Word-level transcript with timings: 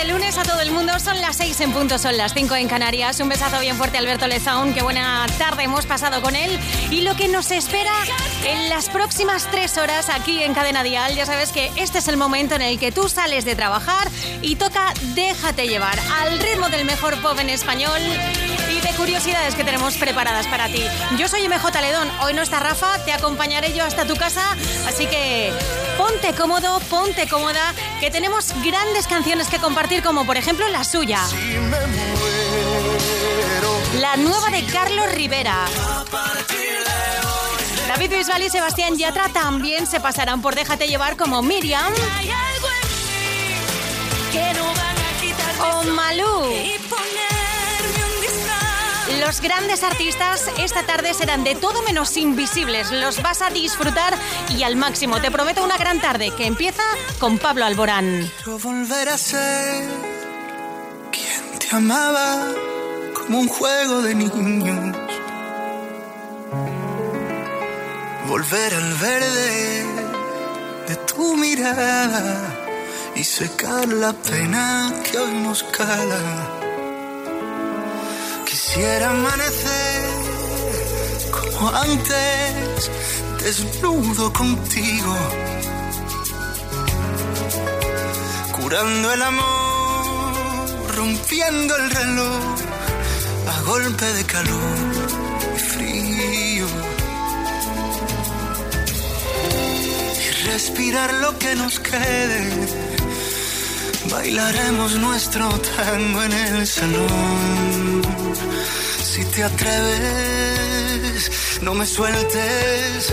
de 0.00 0.12
lunes 0.12 0.38
a 0.38 0.42
todo 0.44 0.60
el 0.60 0.70
mundo. 0.70 0.98
Son 0.98 1.20
las 1.20 1.36
6 1.36 1.60
en 1.60 1.72
punto, 1.72 1.98
son 1.98 2.16
las 2.16 2.32
5 2.32 2.54
en 2.56 2.68
Canarias. 2.68 3.20
Un 3.20 3.28
besazo 3.28 3.60
bien 3.60 3.76
fuerte 3.76 3.98
Alberto 3.98 4.26
Lezaun. 4.26 4.72
Qué 4.72 4.82
buena 4.82 5.26
tarde 5.38 5.64
hemos 5.64 5.84
pasado 5.84 6.22
con 6.22 6.36
él. 6.36 6.58
Y 6.90 7.02
lo 7.02 7.14
que 7.16 7.28
nos 7.28 7.50
espera 7.50 7.92
en 8.44 8.68
las 8.68 8.88
próximas 8.88 9.48
tres 9.50 9.76
horas 9.76 10.08
aquí 10.08 10.42
en 10.42 10.54
Cadena 10.54 10.82
Dial. 10.82 11.14
Ya 11.14 11.26
sabes 11.26 11.52
que 11.52 11.70
este 11.76 11.98
es 11.98 12.08
el 12.08 12.16
momento 12.16 12.54
en 12.54 12.62
el 12.62 12.78
que 12.78 12.92
tú 12.92 13.08
sales 13.08 13.44
de 13.44 13.54
trabajar 13.54 14.08
y 14.42 14.56
toca 14.56 14.92
Déjate 15.14 15.66
llevar 15.66 15.98
al 16.20 16.38
ritmo 16.38 16.68
del 16.68 16.84
mejor 16.84 17.20
pop 17.20 17.38
español 17.40 18.00
curiosidades 19.00 19.54
que 19.54 19.64
tenemos 19.64 19.96
preparadas 19.96 20.46
para 20.46 20.66
ti. 20.66 20.84
Yo 21.16 21.26
soy 21.26 21.48
MJ 21.48 21.80
Ledón. 21.80 22.06
Hoy 22.20 22.34
no 22.34 22.42
está 22.42 22.60
Rafa. 22.60 23.02
Te 23.06 23.14
acompañaré 23.14 23.72
yo 23.72 23.82
hasta 23.82 24.04
tu 24.04 24.14
casa. 24.14 24.42
Así 24.86 25.06
que 25.06 25.50
ponte 25.96 26.34
cómodo, 26.34 26.78
ponte 26.80 27.26
cómoda, 27.26 27.72
que 27.98 28.10
tenemos 28.10 28.52
grandes 28.62 29.06
canciones 29.06 29.48
que 29.48 29.58
compartir, 29.58 30.02
como 30.02 30.26
por 30.26 30.36
ejemplo 30.36 30.68
la 30.68 30.84
suya. 30.84 31.18
La 33.98 34.16
nueva 34.18 34.50
de 34.50 34.66
Carlos 34.66 35.10
Rivera. 35.12 35.64
David 37.88 38.10
Bisbal 38.10 38.42
y 38.42 38.50
Sebastián 38.50 38.98
Yatra 38.98 39.30
también 39.30 39.86
se 39.86 39.98
pasarán 40.00 40.42
por 40.42 40.54
Déjate 40.54 40.88
llevar 40.88 41.16
como 41.16 41.40
Miriam. 41.40 41.90
O 45.72 45.84
Malú. 45.84 46.50
Los 49.30 49.40
grandes 49.40 49.84
artistas 49.84 50.50
esta 50.58 50.82
tarde 50.82 51.14
serán 51.14 51.44
de 51.44 51.54
todo 51.54 51.82
menos 51.82 52.16
invisibles. 52.16 52.90
Los 52.90 53.22
vas 53.22 53.42
a 53.42 53.50
disfrutar 53.50 54.12
y 54.48 54.64
al 54.64 54.74
máximo. 54.74 55.20
Te 55.20 55.30
prometo 55.30 55.62
una 55.62 55.78
gran 55.78 56.00
tarde 56.00 56.32
que 56.36 56.46
empieza 56.46 56.82
con 57.20 57.38
Pablo 57.38 57.64
Alborán. 57.64 58.28
Quiero 58.42 58.58
volver 58.58 59.08
a 59.08 59.16
ser 59.16 59.88
quien 61.12 61.58
te 61.60 61.76
amaba 61.76 62.44
como 63.14 63.38
un 63.38 63.46
juego 63.46 64.02
de 64.02 64.16
niños. 64.16 64.96
Volver 68.26 68.74
al 68.74 68.94
verde 68.94 69.86
de 70.88 70.96
tu 71.06 71.36
mirada 71.36 72.36
y 73.14 73.22
secar 73.22 73.86
la 73.92 74.12
pena 74.12 74.92
que 75.04 75.18
hoy 75.18 75.34
nos 75.34 75.62
cala 75.62 76.59
Quisiera 78.72 79.10
amanecer 79.10 80.02
como 81.32 81.70
antes, 81.70 82.90
desnudo 83.42 84.32
contigo, 84.32 85.16
curando 88.52 89.12
el 89.12 89.22
amor, 89.22 90.96
rompiendo 90.96 91.76
el 91.78 91.90
reloj 91.90 92.44
a 93.48 93.60
golpe 93.62 94.04
de 94.04 94.24
calor 94.26 94.78
y 95.56 95.58
frío. 95.58 96.66
Y 100.22 100.46
respirar 100.46 101.12
lo 101.14 101.36
que 101.40 101.56
nos 101.56 101.80
quede. 101.80 103.09
Bailaremos 104.08 104.96
nuestro 104.96 105.48
tango 105.76 106.22
en 106.22 106.32
el 106.32 106.66
salón 106.66 108.00
si 109.10 109.24
te 109.24 109.42
atreves, 109.42 111.30
no 111.62 111.74
me 111.74 111.84
sueltes. 111.84 113.12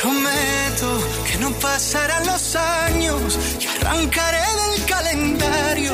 Prometo 0.00 0.90
que 1.26 1.38
no 1.38 1.50
pasarán 1.58 2.24
los 2.26 2.54
años 2.54 3.38
y 3.60 3.66
arrancaré 3.66 4.38
del 4.38 4.86
calendario 4.86 5.92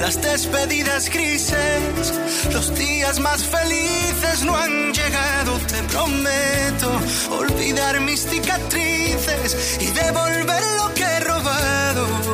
las 0.00 0.20
despedidas 0.20 1.08
grises. 1.08 2.12
Los 2.52 2.74
días 2.74 3.20
más 3.20 3.44
felices 3.44 4.42
no 4.42 4.56
han 4.56 4.92
llegado, 4.92 5.58
te 5.68 5.80
prometo 5.84 7.00
olvidar 7.30 8.00
mis 8.00 8.26
cicatrices 8.26 9.78
y 9.80 9.86
devolver 9.86 10.62
lo 10.76 10.92
que 10.94 11.04
he 11.04 11.20
robado 11.20 12.33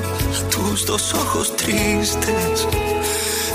ojos 0.89 1.55
tristes. 1.57 2.67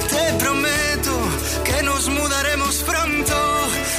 Te 0.09 0.33
prometo 0.37 1.17
que 1.63 1.81
nos 1.83 2.07
mudaremos 2.07 2.83
pronto 2.83 3.35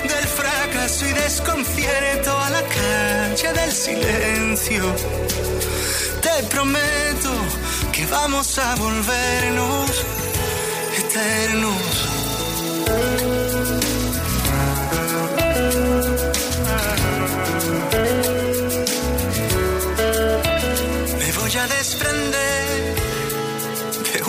del 0.02 0.26
fracaso 0.28 1.06
y 1.06 1.12
desconcierto 1.12 2.38
a 2.38 2.50
la 2.50 2.62
calle 2.62 3.52
del 3.52 3.72
silencio. 3.72 4.84
Te 6.22 6.44
prometo 6.44 7.30
que 7.92 8.06
vamos 8.06 8.58
a 8.58 8.74
volvernos 8.76 9.90
eternos. 10.98 12.06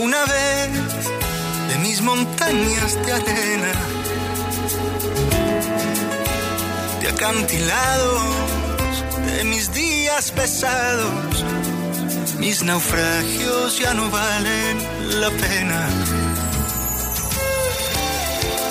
Una 0.08 0.24
vez 0.24 0.70
de 1.68 1.76
mis 1.80 2.02
montañas 2.02 2.96
de 3.06 3.12
arena, 3.12 3.74
de 7.02 7.10
acantilados, 7.10 8.22
de 9.36 9.44
mis 9.44 9.74
días 9.74 10.32
pesados. 10.32 11.44
Mis 12.40 12.64
naufragios 12.64 13.80
ya 13.80 13.94
no 13.94 14.10
valen 14.10 14.76
la 15.20 15.30
pena. 15.30 15.90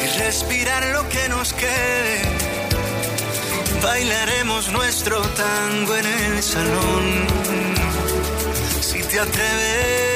Y 0.05 0.19
respirar 0.19 0.87
lo 0.87 1.07
que 1.11 1.29
nos 1.29 1.53
quede. 1.53 2.23
Bailaremos 3.83 4.73
nuestro 4.73 5.21
tango 5.21 5.97
en 5.97 6.07
el 6.07 6.43
salón. 6.43 7.05
Si 8.81 9.03
te 9.03 9.21
atreves, 9.21 10.16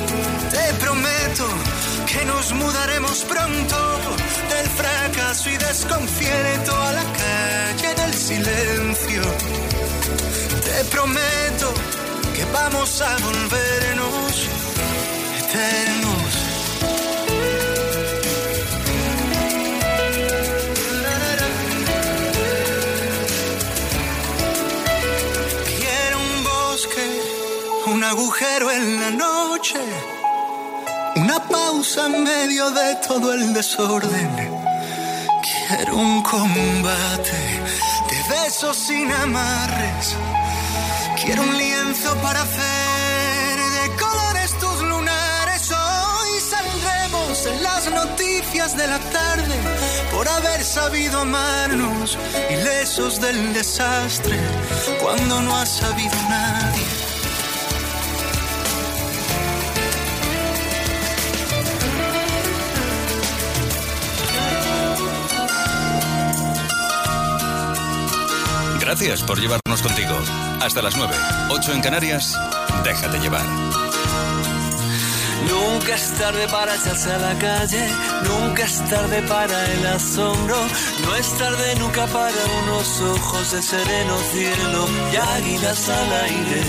Te 0.51 0.73
prometo 0.75 1.47
que 2.05 2.25
nos 2.25 2.53
mudaremos 2.53 3.23
pronto 3.25 3.77
del 4.49 4.67
fracaso 4.69 5.49
y 5.49 5.57
desconcierto 5.57 6.75
a 6.75 6.91
la 6.93 7.03
calle 7.03 7.95
del 7.95 8.13
silencio. 8.13 9.21
Te 10.65 10.85
prometo 10.85 11.73
que 12.35 12.45
vamos 12.53 13.01
a 13.01 13.17
volvernos 13.17 14.47
eternos. 15.39 16.31
Quiero 25.77 26.17
un 26.19 26.43
bosque, 26.43 27.05
un 27.87 28.03
agujero 28.03 28.71
en 28.71 28.99
la 28.99 29.11
noche, 29.11 29.40
una 31.17 31.39
pausa 31.47 32.07
en 32.07 32.23
medio 32.23 32.71
de 32.71 32.95
todo 33.07 33.31
el 33.31 33.53
desorden. 33.53 34.59
Quiero 35.67 35.97
un 35.97 36.23
combate 36.23 37.61
de 38.09 38.33
besos 38.33 38.75
sin 38.75 39.11
amarres. 39.11 40.15
Quiero 41.23 41.43
un 41.43 41.55
lienzo 41.55 42.15
para 42.23 42.41
hacer 42.41 43.59
de 43.59 43.97
colores 43.97 44.51
tus 44.57 44.81
lunares. 44.81 45.71
Hoy 45.71 46.39
saldremos 46.39 47.45
en 47.45 47.61
las 47.61 47.87
noticias 47.91 48.75
de 48.75 48.87
la 48.87 48.97
tarde 48.97 49.55
por 50.11 50.27
haber 50.27 50.63
sabido 50.63 51.19
amarnos, 51.19 52.17
ilesos 52.49 53.21
del 53.21 53.53
desastre, 53.53 54.39
cuando 55.03 55.39
no 55.41 55.55
ha 55.55 55.67
sabido 55.67 56.15
nadie. 56.29 57.00
Gracias 68.91 69.23
por 69.23 69.39
llevarnos 69.39 69.81
contigo. 69.81 70.19
Hasta 70.59 70.81
las 70.81 70.97
9, 70.97 71.15
8 71.51 71.71
en 71.75 71.81
Canarias, 71.81 72.37
déjate 72.83 73.19
llevar. 73.19 73.45
Nunca 75.47 75.95
es 75.95 76.11
tarde 76.17 76.45
para 76.49 76.75
echarse 76.75 77.09
a 77.09 77.17
la 77.17 77.39
calle, 77.39 77.87
nunca 78.27 78.65
es 78.65 78.89
tarde 78.89 79.21
para 79.29 79.71
el 79.71 79.87
asombro, 79.87 80.57
no 81.05 81.15
es 81.15 81.37
tarde 81.37 81.75
nunca 81.79 82.05
para 82.07 82.35
unos 82.63 82.99
ojos 82.99 83.51
de 83.53 83.61
sereno 83.61 84.17
cielo 84.33 84.85
y 85.13 85.15
águilas 85.15 85.87
al 85.87 86.11
aire. 86.23 86.63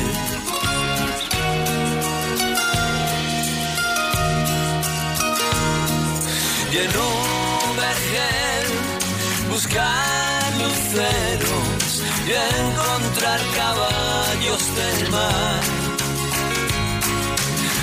Y 6.70 6.76
en 6.76 6.96
un 6.96 7.76
vergel 7.76 9.50
buscar 9.50 10.21
luceros 10.62 12.02
y 12.26 12.32
encontrar 12.32 13.40
caballos 13.56 14.62
del 14.76 15.10
mar. 15.10 15.60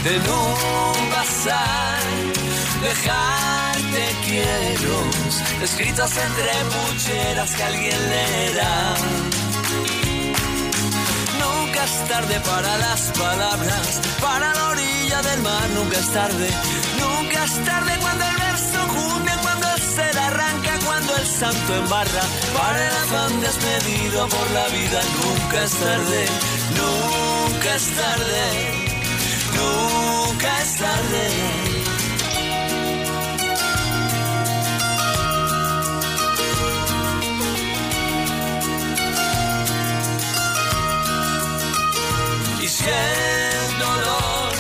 En 0.05 0.21
un 0.21 1.09
bazar, 1.11 2.01
dejarte 2.81 4.03
quiero, 4.25 4.97
escritos 5.61 6.11
entre 6.17 6.51
pucheras 6.73 7.51
que 7.55 7.63
alguien 7.63 8.09
leerá. 8.09 8.95
Nunca 11.43 11.83
es 11.83 12.07
tarde 12.07 12.39
para 12.39 12.77
las 12.77 13.01
palabras, 13.17 14.01
para 14.21 14.53
la 14.53 14.69
orilla 14.69 15.21
del 15.21 15.41
mar, 15.41 15.69
nunca 15.75 15.97
es 15.99 16.09
tarde, 16.13 16.49
nunca 16.99 17.43
es 17.43 17.65
tarde 17.65 17.91
cuando 18.01 18.23
el 18.25 18.37
verso 18.37 18.79
junte, 18.95 19.31
cuando 19.41 19.67
el 19.75 19.81
ser 19.81 20.17
arranca, 20.17 20.68
el 21.17 21.27
santo 21.27 21.75
embarra, 21.75 22.23
para 22.53 22.87
el 22.87 22.95
afán 22.95 23.41
despedido 23.41 24.27
por 24.27 24.51
la 24.51 24.67
vida, 24.67 25.01
nunca 25.21 25.63
es 25.63 25.73
tarde, 25.73 26.25
nunca 26.77 27.75
es 27.75 27.87
tarde 27.95 28.89
nunca 29.55 30.61
es 30.61 30.75
tarde. 30.75 31.25
Y 42.61 42.67
si 42.67 42.83
el 42.83 43.79
dolor 43.79 44.51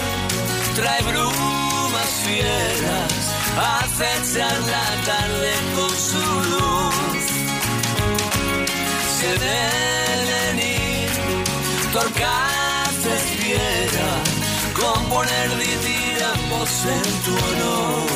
trae 0.75 1.01
brumas 1.03 2.09
fieras, 2.25 3.13
acechan 3.57 4.61
la 4.71 4.98
componer 15.19 15.49
ambos 16.33 16.85
en 16.85 17.03
tu 17.23 17.31
honor. 17.31 18.09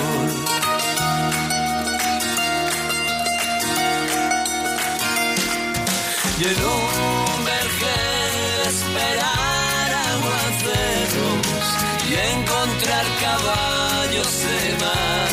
Y 6.40 6.44
en 6.44 6.60
un 6.64 7.46
vergel 7.46 8.68
esperar 8.68 9.90
aguaceros 10.14 11.66
y 12.10 12.14
encontrar 12.36 13.06
caballos 13.22 14.34
de 14.46 14.62
mar. 14.84 15.30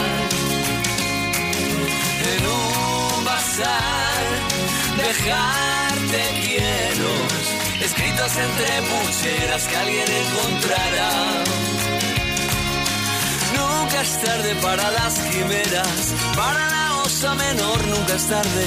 En 2.33 2.43
un 2.47 3.25
bazar 3.25 4.25
dejarte 4.97 6.21
escritos 7.91 8.33
entre 8.37 8.69
pucheras 8.89 9.67
que 9.67 9.77
alguien 9.77 10.09
encontrará. 10.23 11.11
Nunca 13.59 14.01
es 14.03 14.23
tarde 14.23 14.55
para 14.63 14.91
las 14.91 15.15
quimeras, 15.31 16.15
para 16.37 16.71
la 16.71 16.97
osa 17.03 17.35
menor 17.35 17.87
nunca 17.89 18.15
es 18.15 18.27
tarde, 18.27 18.67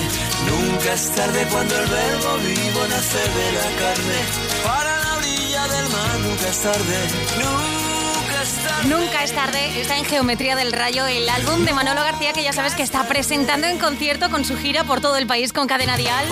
nunca 0.50 0.94
es 0.94 1.10
tarde 1.12 1.48
cuando 1.52 1.74
el 1.80 1.88
verbo 1.88 2.38
vivo 2.50 2.82
nace 2.90 3.24
de 3.38 3.48
la 3.60 3.70
carne, 3.82 4.20
para 4.64 4.98
la 5.04 5.18
orilla 5.18 5.68
del 5.68 5.90
mar 5.90 6.20
nunca 6.20 6.48
es 6.50 6.60
tarde, 6.60 6.98
nunca 7.40 7.64
es 7.64 7.74
tarde. 7.74 7.83
Nunca 8.88 9.24
es 9.24 9.32
tarde, 9.32 9.80
está 9.80 9.98
en 9.98 10.04
Geometría 10.04 10.58
del 10.58 10.74
Rayo 10.74 11.08
el 11.08 11.30
álbum 11.30 11.64
de 11.64 11.72
Manolo 11.72 12.02
García 12.02 12.34
que 12.34 12.44
ya 12.44 12.52
sabes 12.52 12.76
que 12.76 12.84
está 12.84 13.08
presentando 13.08 13.66
en 13.66 13.80
concierto 13.80 14.30
con 14.30 14.44
su 14.44 14.58
gira 14.58 14.84
por 14.84 15.00
todo 15.00 15.16
el 15.16 15.26
país 15.26 15.54
con 15.54 15.68
Cadena 15.68 15.96
Dial. 15.96 16.28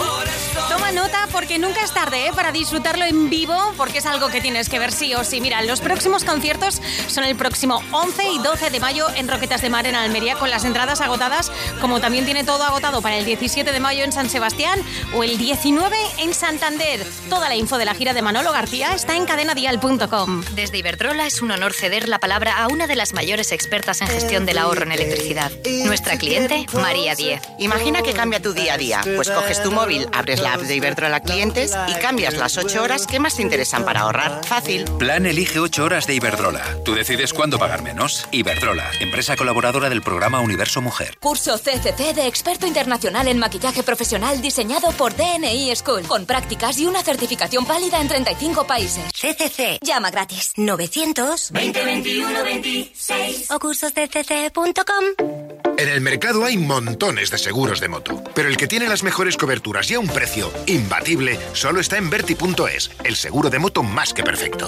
Toma 0.67 0.91
nota 0.91 1.29
porque 1.31 1.59
nunca 1.59 1.81
es 1.81 1.93
tarde 1.93 2.27
¿eh? 2.27 2.31
para 2.35 2.51
disfrutarlo 2.51 3.05
en 3.05 3.29
vivo, 3.29 3.55
porque 3.77 3.99
es 3.99 4.05
algo 4.05 4.27
que 4.27 4.41
tienes 4.41 4.67
que 4.67 4.79
ver 4.79 4.91
sí 4.91 5.15
o 5.15 5.23
sí. 5.23 5.39
Mira, 5.39 5.61
los 5.61 5.79
próximos 5.79 6.25
conciertos 6.25 6.81
son 7.07 7.23
el 7.23 7.37
próximo 7.37 7.81
11 7.91 8.29
y 8.31 8.39
12 8.39 8.69
de 8.69 8.79
mayo 8.81 9.07
en 9.15 9.29
Roquetas 9.29 9.61
de 9.61 9.69
Mar 9.69 9.87
en 9.87 9.95
Almería, 9.95 10.35
con 10.35 10.49
las 10.49 10.65
entradas 10.65 10.99
agotadas, 10.99 11.53
como 11.79 12.01
también 12.01 12.25
tiene 12.25 12.43
todo 12.43 12.65
agotado 12.65 13.01
para 13.01 13.17
el 13.17 13.23
17 13.23 13.71
de 13.71 13.79
mayo 13.79 14.03
en 14.03 14.11
San 14.11 14.29
Sebastián 14.29 14.79
o 15.15 15.23
el 15.23 15.37
19 15.37 15.95
en 16.17 16.33
Santander. 16.33 17.07
Toda 17.29 17.47
la 17.47 17.55
info 17.55 17.77
de 17.77 17.85
la 17.85 17.93
gira 17.93 18.13
de 18.13 18.21
Manolo 18.21 18.51
García 18.51 18.93
está 18.93 19.15
en 19.15 19.25
cadenadial.com. 19.25 20.43
Desde 20.53 20.79
Iberdrola 20.79 21.27
es 21.27 21.41
un 21.41 21.51
honor 21.51 21.73
ceder 21.73 22.09
la 22.09 22.19
palabra 22.19 22.40
a 22.49 22.67
una 22.67 22.87
de 22.87 22.95
las 22.95 23.13
mayores 23.13 23.51
expertas 23.51 24.01
en 24.01 24.07
gestión 24.07 24.45
del 24.45 24.57
ahorro 24.57 24.83
en 24.83 24.91
electricidad. 24.91 25.51
Nuestra 25.85 26.17
cliente, 26.17 26.65
María 26.73 27.15
Diez. 27.15 27.41
Imagina 27.59 28.01
que 28.01 28.13
cambia 28.13 28.41
tu 28.41 28.53
día 28.53 28.73
a 28.73 28.77
día. 28.77 29.01
Pues 29.15 29.29
coges 29.29 29.61
tu 29.61 29.71
móvil, 29.71 30.07
abres 30.11 30.39
la 30.39 30.53
app 30.53 30.61
de 30.61 30.75
Iberdrola 30.75 31.19
Clientes 31.21 31.73
y 31.87 31.93
cambias 31.99 32.35
las 32.35 32.57
8 32.57 32.81
horas 32.81 33.05
que 33.05 33.19
más 33.19 33.35
te 33.35 33.43
interesan 33.43 33.85
para 33.85 34.01
ahorrar. 34.01 34.43
Fácil. 34.45 34.85
Plan 34.97 35.25
Elige 35.25 35.59
8 35.59 35.83
horas 35.83 36.07
de 36.07 36.15
Iberdrola. 36.15 36.63
Tú 36.83 36.95
decides 36.95 37.33
cuándo 37.33 37.59
pagar 37.59 37.81
menos. 37.81 38.27
Iberdrola, 38.31 38.89
empresa 38.99 39.35
colaboradora 39.35 39.89
del 39.89 40.01
programa 40.01 40.39
Universo 40.39 40.81
Mujer. 40.81 41.17
Curso 41.19 41.57
CCC 41.57 42.13
de 42.15 42.27
experto 42.27 42.65
internacional 42.65 43.27
en 43.27 43.37
maquillaje 43.37 43.83
profesional 43.83 44.41
diseñado 44.41 44.91
por 44.93 45.15
DNI 45.15 45.75
School, 45.75 46.03
con 46.07 46.25
prácticas 46.25 46.79
y 46.79 46.85
una 46.85 47.03
certificación 47.03 47.65
válida 47.65 48.01
en 48.01 48.07
35 48.07 48.65
países. 48.65 49.03
CCC. 49.13 49.79
Llama 49.81 50.11
gratis. 50.11 50.53
900 50.55 51.51
2021 51.51 52.30
26 52.43 53.51
o 53.51 53.59
cursoscc.com. 53.59 55.05
En 55.77 55.89
el 55.89 56.01
mercado 56.01 56.45
hay 56.45 56.57
montones 56.57 57.31
de 57.31 57.37
seguros 57.37 57.79
de 57.79 57.87
moto, 57.87 58.23
pero 58.35 58.49
el 58.49 58.57
que 58.57 58.67
tiene 58.67 58.87
las 58.87 59.03
mejores 59.03 59.37
coberturas 59.37 59.89
y 59.89 59.95
a 59.95 59.99
un 59.99 60.07
precio 60.07 60.51
imbatible 60.67 61.39
solo 61.53 61.79
está 61.79 61.97
en 61.97 62.09
Verti.es, 62.09 62.91
el 63.03 63.15
seguro 63.15 63.49
de 63.49 63.59
moto 63.59 63.83
más 63.83 64.13
que 64.13 64.23
perfecto. 64.23 64.67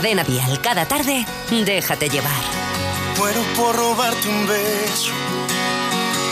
Cadena 0.00 0.24
Dial, 0.24 0.58
cada 0.62 0.86
tarde, 0.86 1.26
déjate 1.50 2.08
llevar. 2.08 2.42
Muero 3.18 3.42
por 3.54 3.76
robarte 3.76 4.28
un 4.30 4.46
beso 4.46 5.12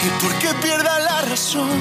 y 0.06 0.08
porque 0.22 0.54
pierda 0.62 0.98
la 1.00 1.20
razón. 1.20 1.78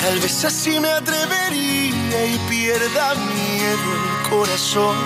Tal 0.00 0.20
vez 0.20 0.44
así 0.44 0.78
me 0.78 0.88
atrevería 0.88 2.26
y 2.26 2.38
pierda 2.48 3.16
miedo 3.16 3.88
el 3.96 4.30
corazón. 4.30 4.96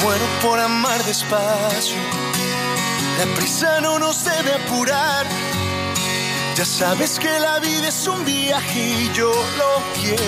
Muero 0.00 0.26
por 0.40 0.60
amar 0.60 1.02
despacio. 1.02 1.96
La 3.18 3.34
prisa 3.34 3.80
no 3.80 3.98
nos 3.98 4.24
debe 4.24 4.52
apurar. 4.52 5.26
Ya 6.54 6.64
sabes 6.64 7.18
que 7.18 7.40
la 7.40 7.58
vida 7.58 7.88
es 7.88 8.06
un 8.06 8.24
viaje 8.24 8.78
y 8.78 9.12
yo 9.12 9.32
lo 9.58 9.82
quiero 10.00 10.22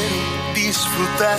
disfrutar. 0.55 1.39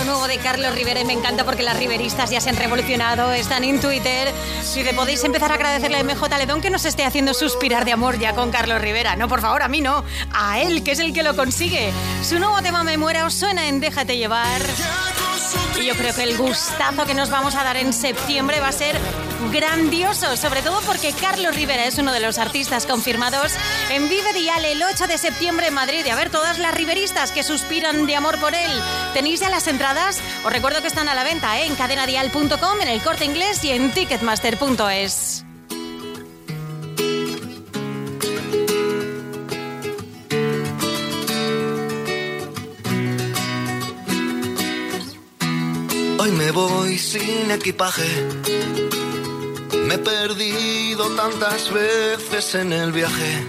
lo 0.00 0.12
nuevo 0.12 0.28
de 0.28 0.38
Carlos 0.38 0.74
Rivera 0.74 1.00
y 1.00 1.04
me 1.04 1.12
encanta 1.12 1.44
porque 1.44 1.62
las 1.62 1.76
riveristas 1.78 2.30
ya 2.30 2.40
se 2.40 2.48
han 2.48 2.56
revolucionado, 2.56 3.32
están 3.32 3.64
en 3.64 3.80
Twitter. 3.80 4.32
Si 4.62 4.82
te 4.82 4.94
podéis 4.94 5.22
empezar 5.24 5.52
a 5.52 5.56
agradecerle 5.56 5.98
a 5.98 6.04
MJ 6.04 6.38
Ledón 6.38 6.60
que 6.62 6.70
nos 6.70 6.84
esté 6.86 7.04
haciendo 7.04 7.34
suspirar 7.34 7.84
de 7.84 7.92
amor 7.92 8.18
ya 8.18 8.34
con 8.34 8.50
Carlos 8.50 8.80
Rivera. 8.80 9.16
No, 9.16 9.28
por 9.28 9.42
favor, 9.42 9.62
a 9.62 9.68
mí 9.68 9.80
no, 9.80 10.04
a 10.32 10.60
él, 10.60 10.82
que 10.82 10.92
es 10.92 11.00
el 11.00 11.12
que 11.12 11.22
lo 11.22 11.36
consigue. 11.36 11.92
Su 12.22 12.38
nuevo 12.38 12.62
tema 12.62 12.82
Me 12.82 12.96
Muera 12.96 13.26
os 13.26 13.34
suena 13.34 13.68
en 13.68 13.80
Déjate 13.80 14.16
llevar. 14.16 14.60
Y 15.78 15.84
yo 15.84 15.94
creo 15.94 16.14
que 16.14 16.22
el 16.22 16.36
gustazo 16.36 17.04
que 17.04 17.14
nos 17.14 17.28
vamos 17.28 17.54
a 17.54 17.64
dar 17.64 17.76
en 17.76 17.92
septiembre 17.92 18.60
va 18.60 18.68
a 18.68 18.72
ser 18.72 18.96
grandioso, 19.52 20.36
sobre 20.36 20.62
todo 20.62 20.80
porque 20.82 21.12
Carlos 21.12 21.54
Rivera 21.54 21.86
es 21.86 21.98
uno 21.98 22.12
de 22.12 22.20
los 22.20 22.38
artistas 22.38 22.86
confirmados 22.86 23.52
en 23.90 24.08
Vive 24.08 24.32
Dial 24.32 24.64
el 24.64 24.82
8 24.82 25.06
de 25.06 25.18
septiembre 25.18 25.68
en 25.68 25.74
Madrid. 25.74 26.04
Y 26.04 26.10
a 26.10 26.16
ver, 26.16 26.30
todas 26.30 26.58
las 26.58 26.74
riveristas 26.74 27.32
que 27.32 27.42
suspiran 27.42 28.06
de 28.06 28.16
amor 28.16 28.38
por 28.38 28.54
él, 28.54 28.70
¿tenéis 29.14 29.40
ya 29.40 29.48
las 29.48 29.66
entradas? 29.66 30.20
Os 30.44 30.52
recuerdo 30.52 30.82
que 30.82 30.88
están 30.88 31.08
a 31.08 31.14
la 31.14 31.24
venta 31.24 31.58
¿eh? 31.60 31.66
en 31.66 31.74
cadenadial.com, 31.74 32.80
en 32.80 32.88
el 32.88 33.00
corte 33.00 33.24
inglés 33.24 33.64
y 33.64 33.70
en 33.70 33.90
ticketmaster.es. 33.92 35.44
Hoy 46.18 46.32
me 46.32 46.50
voy 46.50 46.98
sin 46.98 47.50
equipaje. 47.50 48.89
Me 49.90 49.96
he 49.96 49.98
perdido 49.98 51.04
tantas 51.16 51.68
veces 51.72 52.54
en 52.54 52.72
el 52.72 52.92
viaje. 52.92 53.44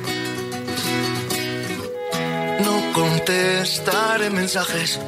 No 2.65 2.93
contestaré 2.93 4.31
mensajes. 4.31 4.99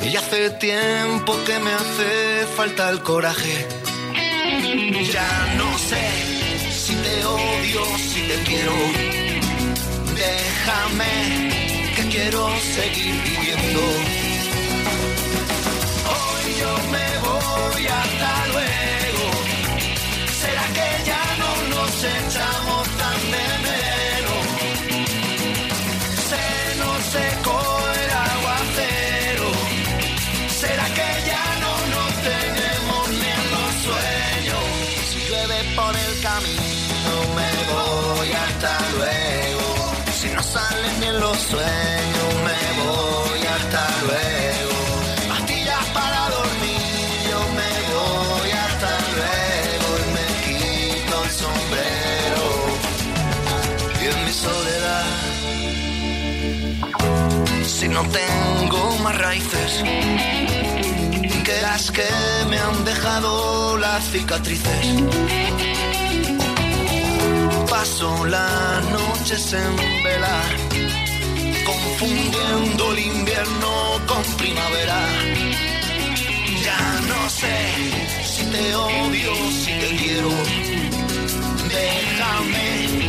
Y 0.00 0.14
hace 0.14 0.50
tiempo 0.50 1.36
que 1.44 1.58
me 1.58 1.72
hace 1.72 2.46
falta 2.56 2.90
el 2.90 3.02
coraje. 3.02 3.66
Ya 5.12 5.54
no 5.56 5.68
sé 5.78 6.04
si 6.82 6.94
te 6.94 7.24
odio, 7.24 7.84
si 7.96 8.20
te 8.28 8.36
quiero. 8.48 8.76
Déjame 10.14 11.12
que 11.96 12.02
quiero 12.08 12.48
seguir 12.76 13.14
viviendo. 13.24 13.80
Hoy 16.14 16.44
yo 16.60 16.72
me 16.92 17.08
voy 17.26 17.86
hasta 17.88 18.46
luego. 18.52 19.07
Sueños 41.40 42.30
me 42.46 42.60
voy 42.82 43.40
hasta 43.46 43.82
luego. 44.06 44.76
Pastillas 45.28 45.86
para 45.94 46.20
dormir, 46.30 47.08
yo 47.30 47.40
me 47.58 47.72
voy 47.94 48.50
hasta 48.50 48.92
luego 49.16 49.88
y 50.02 50.06
me 50.16 50.26
quito 50.44 51.14
el 51.24 51.30
sombrero. 51.44 52.46
Y 54.00 54.02
en 54.12 54.18
mi 54.24 54.32
soledad, 54.32 55.06
si 57.66 57.86
no 57.88 58.02
tengo 58.02 58.80
más 59.02 59.16
raíces 59.18 59.70
que 61.48 61.62
las 61.62 61.90
que 61.90 62.08
me 62.50 62.58
han 62.58 62.84
dejado 62.84 63.78
las 63.78 64.04
cicatrices. 64.10 64.86
Paso 67.70 68.24
las 68.26 68.84
noches 68.90 69.52
en 69.54 69.76
velar, 70.02 70.50
confundiendo 71.98 72.92
el 72.92 72.98
invierno 72.98 74.00
con 74.06 74.22
primavera. 74.36 75.08
Ya 76.64 77.00
no 77.08 77.30
sé 77.30 77.56
si 78.24 78.44
te 78.46 78.74
odio, 78.74 79.34
si 79.50 79.72
te 79.72 79.96
quiero. 79.96 80.30
Déjame 81.68 83.07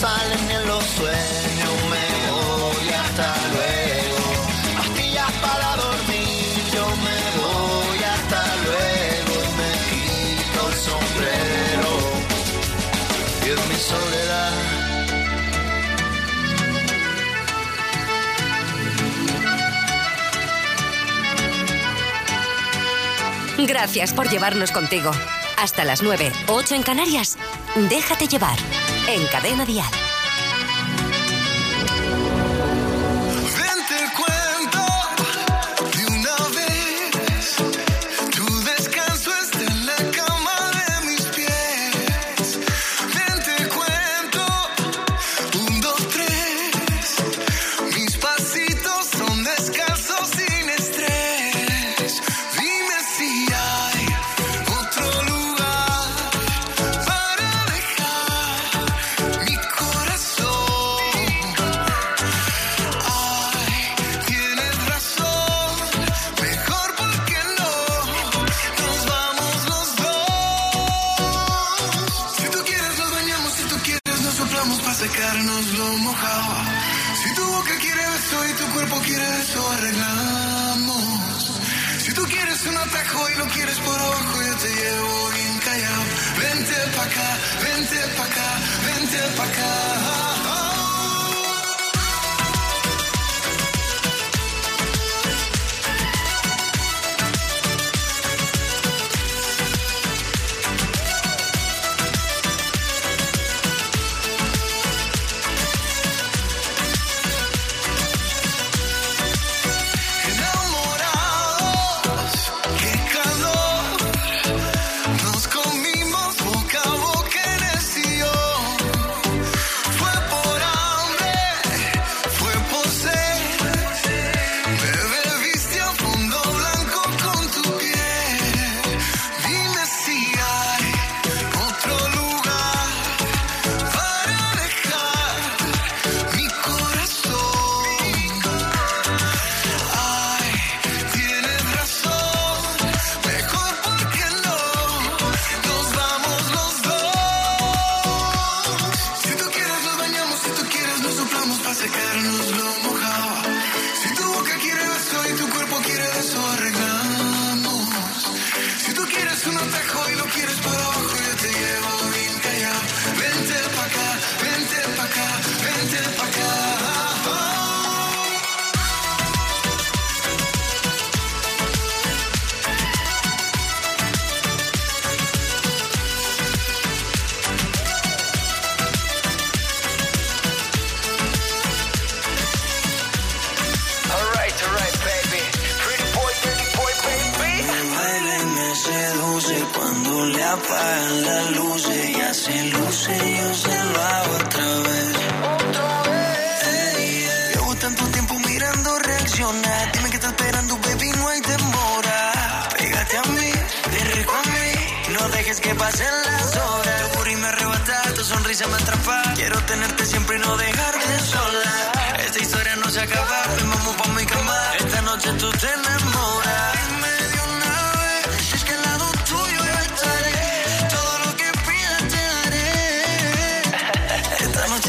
salen 0.00 0.46
ni 0.46 0.54
en 0.54 0.66
los 0.68 0.84
sueños 0.84 1.74
me 1.92 2.06
voy 2.30 2.88
hasta 3.02 3.28
luego. 3.52 4.26
Pastillas 4.76 5.32
para 5.44 5.76
dormir 5.76 6.62
yo 6.74 6.86
me 7.06 7.20
voy 7.42 7.98
hasta 8.14 8.42
luego 8.66 9.34
y 9.46 9.52
me 9.60 9.72
quito 9.90 10.60
el 10.68 10.76
sombrero. 10.88 11.92
Y 13.44 13.48
en 13.50 13.68
mi 13.68 13.78
soledad 13.90 14.52
Gracias 23.66 24.12
por 24.12 24.28
llevarnos 24.30 24.70
contigo. 24.70 25.10
Hasta 25.58 25.84
las 25.84 26.02
9, 26.02 26.30
8 26.46 26.74
en 26.76 26.82
Canarias. 26.84 27.36
Déjate 27.90 28.28
llevar. 28.28 28.56
En 29.10 29.26
Cadena 29.28 29.64
Dial. 29.64 30.07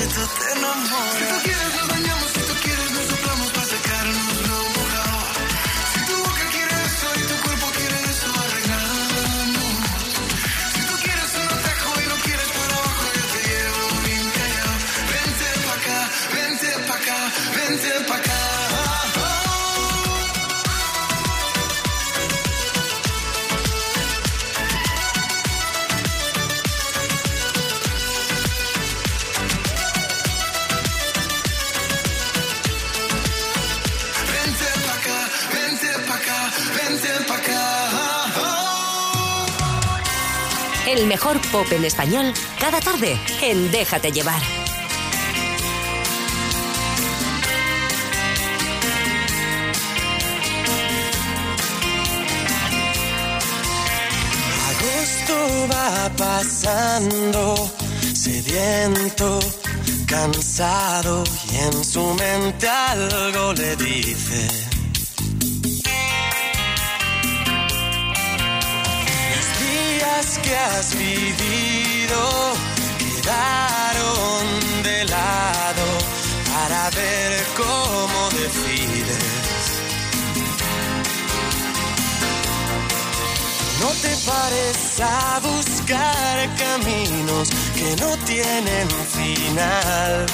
to. 0.10 0.49
pop 41.60 41.72
en 41.74 41.84
español 41.84 42.34
cada 42.58 42.80
tarde 42.80 43.18
en 43.42 43.70
Déjate 43.72 44.12
llevar. 44.12 44.42
Agosto 54.70 55.68
va 55.74 56.10
pasando, 56.16 57.56
sediento, 58.14 59.40
cansado 60.06 61.24
y 61.52 61.58
en 61.58 61.84
su 61.84 62.14
mente 62.14 62.70
algo 62.70 63.54
le 63.54 63.76
dice 63.76 64.69
has 70.80 70.96
vivido 70.96 72.54
quedaron 72.98 74.46
de 74.82 75.04
lado 75.06 75.86
para 76.54 76.90
ver 76.92 77.32
cómo 77.58 78.20
decides. 78.40 79.64
No 83.82 83.90
te 84.04 84.12
pares 84.26 85.02
a 85.02 85.42
buscar 85.50 86.56
caminos 86.56 87.50
que 87.76 87.96
no 88.02 88.16
tienen 88.26 88.88
final. 89.18 90.26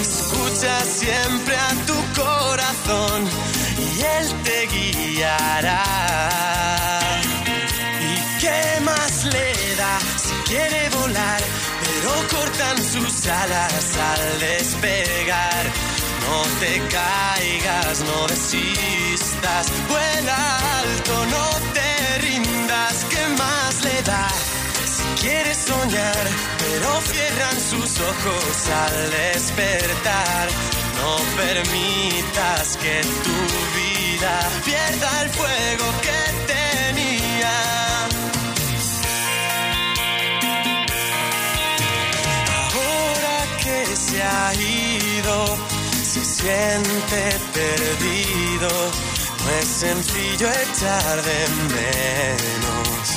Escucha 0.00 0.80
siempre 0.80 1.56
a 1.56 1.72
tu 1.86 1.98
corazón 2.20 3.28
y 3.78 4.02
él 4.02 4.26
te 4.42 4.66
guiará. 4.74 6.65
quiere 10.46 10.88
volar, 10.90 11.40
pero 11.82 12.10
cortan 12.28 12.78
sus 12.78 13.26
alas 13.26 13.86
al 14.12 14.40
despegar. 14.40 15.64
No 16.26 16.42
te 16.60 16.72
caigas, 16.96 18.00
no 18.00 18.26
desistas, 18.26 19.66
vuela 19.88 20.38
alto, 20.80 21.26
no 21.26 21.46
te 21.74 22.18
rindas, 22.18 23.04
¿qué 23.10 23.28
más 23.38 23.84
le 23.84 24.02
da? 24.02 24.28
Si 24.96 25.22
quieres 25.22 25.58
soñar, 25.58 26.24
pero 26.58 27.00
cierran 27.02 27.60
sus 27.70 28.00
ojos 28.00 28.56
al 28.84 29.10
despertar. 29.10 30.48
No 31.00 31.16
permitas 31.42 32.76
que 32.78 33.00
tu 33.26 33.38
vida 33.78 34.34
pierda 34.64 35.22
el 35.22 35.30
fuego 35.30 35.86
que 36.02 36.52
tenía. 36.52 37.85
ha 44.26 44.52
ido, 44.54 45.56
se 46.02 46.24
siente 46.24 47.20
perdido, 47.54 48.68
no 49.44 49.50
es 49.60 49.68
sencillo 49.68 50.48
echar 50.50 51.22
de 51.22 51.40
menos. 51.74 53.08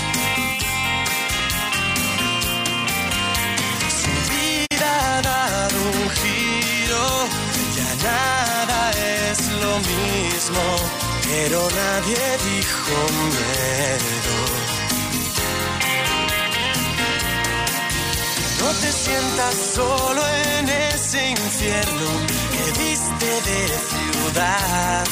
Su 4.02 4.13
vida 4.34 5.17
ha 5.17 5.22
dado 5.22 5.78
un 5.82 6.10
giro, 6.22 7.06
ya 7.78 7.89
nada 8.10 8.91
es 9.32 9.39
lo 9.63 9.74
mismo, 9.80 10.63
pero 11.30 11.67
nadie 11.69 12.24
dijo 12.50 12.98
miedo. 13.30 14.48
No 18.60 18.69
te 18.82 18.91
sientas 18.91 19.56
solo 19.76 20.22
en 20.58 20.69
ese 20.69 21.30
infierno 21.30 22.10
que 22.52 22.63
viste 22.80 23.26
de 23.26 23.67
ciudad. 23.89 25.06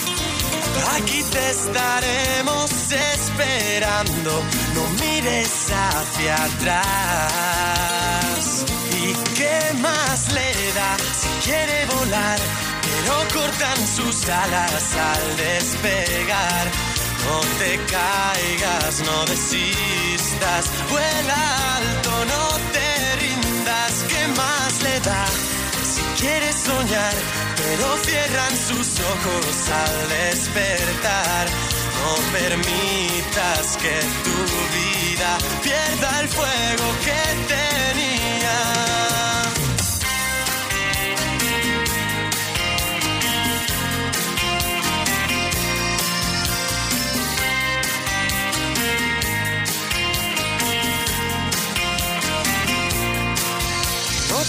Aquí 0.96 1.24
te 1.24 1.50
estaremos 1.50 2.72
esperando, 2.92 4.32
no 4.76 4.84
mires 5.00 5.72
hacia 5.72 6.36
atrás. 6.44 7.68
¿Y 8.92 9.14
qué 9.36 9.60
más 9.80 10.32
le 10.34 10.74
da 10.74 10.98
si 11.20 11.30
quiere 11.50 11.86
volar? 11.86 12.40
Pero 12.82 13.14
cortan 13.34 13.88
sus 13.88 14.30
alas 14.30 14.96
al 14.96 15.38
despegar. 15.38 16.72
No 17.26 17.40
te 17.60 17.72
caigas, 17.92 19.02
no 19.06 19.26
desistas, 19.26 20.72
vuela 20.90 21.76
alto, 21.76 22.26
no 22.26 22.44
te 22.48 22.57
rindas. 22.57 22.57
¿Qué 22.57 22.57
más 24.36 24.82
le 24.84 25.00
da 25.02 25.26
si 25.84 26.02
quieres 26.20 26.56
soñar? 26.56 27.14
Pero 27.56 27.98
cierran 28.04 28.56
sus 28.56 29.00
ojos 29.00 29.70
al 29.84 30.10
despertar. 30.10 31.48
No 31.98 32.14
permitas 32.38 33.78
que 33.78 34.00
tu 34.26 34.38
vida 34.78 35.38
pierda 35.64 36.20
el 36.22 36.28
fuego 36.28 36.86
que 37.06 37.22
tenía. 37.54 38.17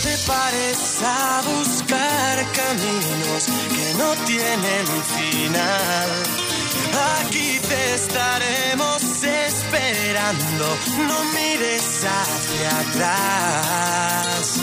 Te 0.03 0.17
pares 0.27 1.03
a 1.03 1.43
buscar 1.43 2.47
caminos 2.53 3.47
que 3.75 3.95
no 3.95 4.15
tienen 4.27 4.87
final. 5.17 6.11
Aquí 7.21 7.59
te 7.69 7.95
estaremos 7.95 9.03
esperando, 9.25 10.77
no 11.09 11.25
mires 11.35 12.05
hacia 12.05 12.71
atrás. 12.81 14.61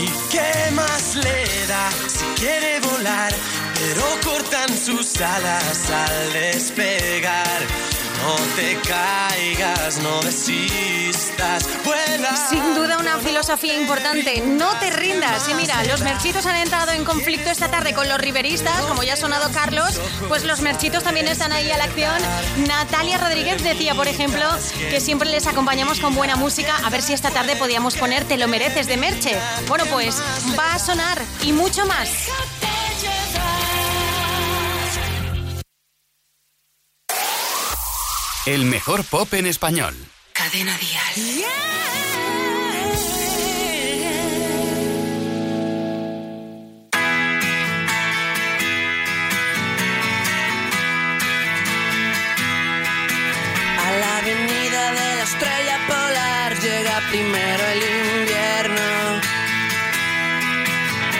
¿Y 0.00 0.06
qué 0.30 0.70
más 0.72 1.16
le 1.16 1.66
da 1.66 1.90
si 2.08 2.24
quiere 2.40 2.80
volar? 2.80 3.34
Pero 3.74 4.02
cortan 4.24 4.76
sus 4.76 5.20
alas 5.20 5.90
al 5.90 6.32
despegar. 6.32 7.89
No 8.22 8.36
te 8.54 8.78
caigas, 8.86 9.98
no 10.02 10.20
desistas, 10.20 11.66
vuela. 11.84 12.36
Sin 12.48 12.74
duda 12.74 12.98
una 12.98 13.18
filosofía 13.18 13.80
importante, 13.80 14.42
no 14.46 14.70
te 14.78 14.90
rindas. 14.90 15.48
Y 15.48 15.54
mira, 15.54 15.82
los 15.84 16.02
merchitos 16.02 16.44
han 16.44 16.56
entrado 16.56 16.92
en 16.92 17.04
conflicto 17.04 17.48
esta 17.48 17.70
tarde 17.70 17.94
con 17.94 18.08
los 18.08 18.18
riveristas, 18.18 18.82
como 18.82 19.02
ya 19.02 19.14
ha 19.14 19.16
sonado 19.16 19.50
Carlos, 19.52 19.98
pues 20.28 20.44
los 20.44 20.60
merchitos 20.60 21.02
también 21.02 21.28
están 21.28 21.52
ahí 21.52 21.70
a 21.70 21.78
la 21.78 21.84
acción. 21.84 22.20
Natalia 22.68 23.16
Rodríguez 23.16 23.62
decía, 23.62 23.94
por 23.94 24.06
ejemplo, 24.06 24.44
que 24.90 25.00
siempre 25.00 25.30
les 25.30 25.46
acompañamos 25.46 26.00
con 26.00 26.14
buena 26.14 26.36
música, 26.36 26.76
a 26.84 26.90
ver 26.90 27.00
si 27.00 27.14
esta 27.14 27.30
tarde 27.30 27.56
podíamos 27.56 27.96
poner 27.96 28.24
Te 28.24 28.36
lo 28.36 28.48
mereces 28.48 28.86
de 28.86 28.96
Merche. 28.98 29.36
Bueno, 29.66 29.84
pues 29.86 30.20
va 30.58 30.74
a 30.74 30.78
sonar 30.78 31.22
y 31.42 31.52
mucho 31.52 31.86
más. 31.86 32.28
El 38.50 38.64
mejor 38.64 39.04
pop 39.04 39.32
en 39.34 39.46
español. 39.46 39.94
Cadena 40.32 40.76
Dial. 40.76 41.44
A 53.78 53.90
la 54.00 54.18
avenida 54.18 54.92
de 54.98 55.14
la 55.14 55.22
estrella 55.22 55.78
polar 55.86 56.58
llega 56.58 57.00
primero 57.08 57.64
el 57.74 57.82
invierno. 58.18 59.20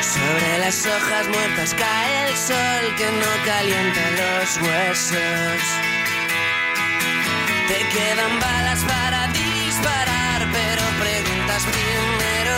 Sobre 0.02 0.58
las 0.58 0.84
hojas 0.84 1.28
muertas 1.28 1.74
cae 1.74 2.28
el 2.28 2.36
sol 2.36 2.96
que 2.98 3.06
no 3.06 3.44
calienta 3.46 4.10
los 4.18 4.56
huesos. 4.66 5.89
Te 7.70 7.78
quedan 7.78 8.40
balas 8.40 8.82
para 8.82 9.28
disparar, 9.28 10.40
pero 10.52 10.82
preguntas 11.04 11.62
primero. 11.76 12.56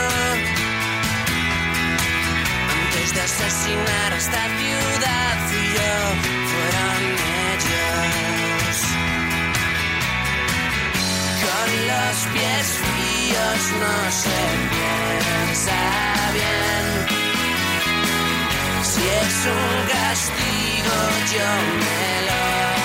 Antes 2.81 3.09
de 3.14 3.20
asesinar 3.20 4.09
a 4.11 4.16
esta 4.16 4.42
ciudad, 4.59 5.35
fui 5.48 5.66
yo, 5.77 5.94
fueron 6.53 7.01
ellos. 7.53 8.75
Con 11.44 11.68
los 11.92 12.16
pies 12.33 12.66
fríos 12.81 13.62
no 13.83 13.96
se 14.22 14.40
piensa 14.72 15.81
bien. 16.38 16.87
Si 18.90 19.03
es 19.20 19.37
un 19.61 19.77
castigo, 19.92 20.96
yo 21.35 21.48
me 21.85 22.07
lo 22.29 22.82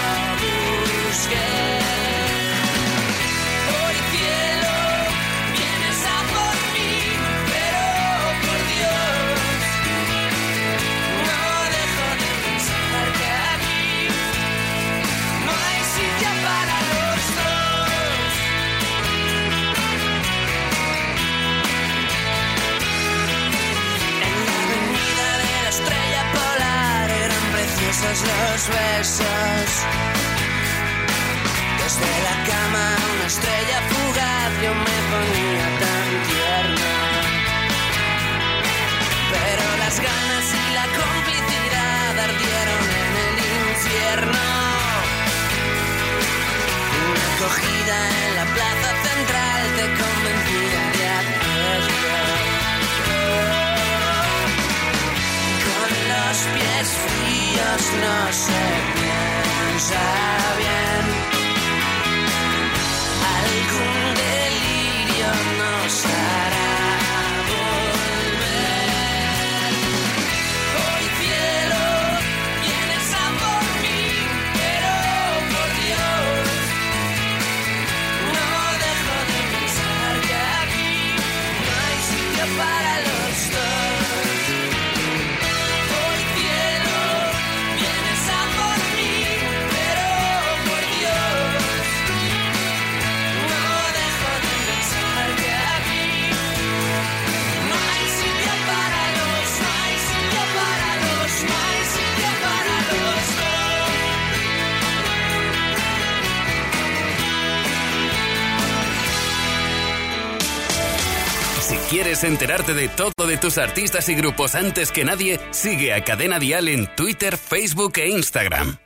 Enterarte 112.24 112.74
de 112.74 112.88
todo 112.88 113.28
de 113.28 113.38
tus 113.38 113.58
artistas 113.58 114.10
y 114.10 114.16
grupos 114.16 114.56
antes 114.56 114.92
que 114.92 115.06
nadie? 115.06 115.40
Sigue 115.52 115.94
a 115.94 116.04
Cadena 116.04 116.40
Dial 116.40 116.68
en 116.68 116.88
Twitter, 116.96 117.38
Facebook 117.38 117.94
e 117.98 118.10
Instagram. 118.10 118.78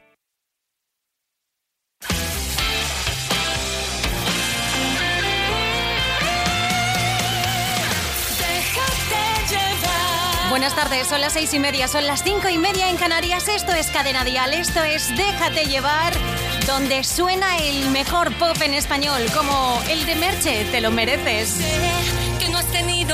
Buenas 10.50 10.76
tardes, 10.76 11.08
son 11.08 11.22
las 11.22 11.32
seis 11.32 11.54
y 11.54 11.60
media, 11.60 11.88
son 11.88 12.06
las 12.06 12.24
cinco 12.24 12.50
y 12.50 12.58
media 12.58 12.90
en 12.90 12.98
Canarias. 12.98 13.48
Esto 13.48 13.72
es 13.72 13.88
Cadena 13.92 14.26
Dial, 14.26 14.54
esto 14.54 14.84
es 14.84 15.08
Déjate 15.16 15.66
llevar, 15.66 16.14
donde 16.68 17.06
suena 17.06 17.58
el 17.58 17.90
mejor 17.92 18.36
pop 18.36 18.58
en 18.62 18.74
español, 18.74 19.22
como 19.34 19.82
el 19.90 20.06
de 20.06 20.16
Merche, 20.16 20.66
te 20.66 20.82
lo 20.82 20.92
mereces 20.92 21.62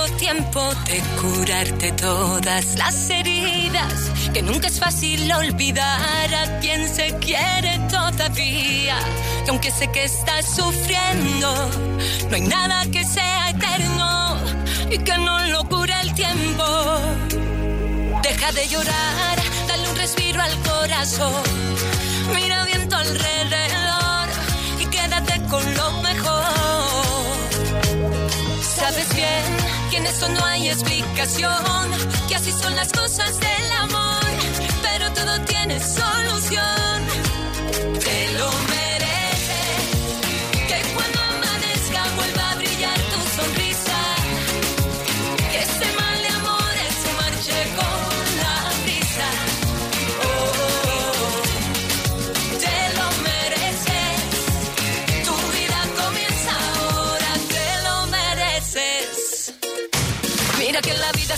tiempo 0.05 0.61
de 0.85 1.01
curarte 1.21 1.91
todas 1.93 2.75
las 2.75 3.09
heridas, 3.09 4.11
que 4.33 4.41
nunca 4.41 4.67
es 4.67 4.79
fácil 4.79 5.31
olvidar 5.31 6.33
a 6.33 6.59
quien 6.59 6.87
se 6.87 7.15
quiere 7.17 7.79
todavía. 7.89 8.97
Y 9.45 9.49
aunque 9.49 9.71
sé 9.71 9.89
que 9.91 10.03
estás 10.03 10.45
sufriendo, 10.55 11.49
no 12.29 12.35
hay 12.35 12.41
nada 12.41 12.85
que 12.91 13.03
sea 13.03 13.49
eterno 13.49 14.37
y 14.91 14.97
que 14.99 15.17
no 15.17 15.39
lo 15.47 15.63
cure 15.65 15.93
el 16.01 16.13
tiempo. 16.13 16.65
Deja 18.21 18.51
de 18.51 18.67
llorar, 18.67 19.37
dale 19.67 19.89
un 19.89 19.95
respiro 19.95 20.41
al 20.41 20.55
corazón, 20.63 21.43
mira 22.35 22.65
bien 22.65 22.87
tu 22.89 22.95
alrededor 22.95 24.27
y 24.79 24.85
quédate 24.85 25.41
con 25.47 25.63
lo 25.75 25.91
mejor. 26.01 26.43
Sabes 28.61 29.15
bien 29.15 29.56
que 29.97 30.03
en 30.03 30.05
eso 30.05 30.29
no 30.29 30.45
hay 30.45 30.69
explicación, 30.69 31.51
que 32.27 32.35
así 32.35 32.51
son 32.51 32.75
las 32.75 32.91
cosas 32.91 33.39
del 33.39 33.71
amor, 33.79 34.25
pero 34.81 35.11
todo 35.13 35.39
tiene 35.45 35.79
solución. 35.79 37.26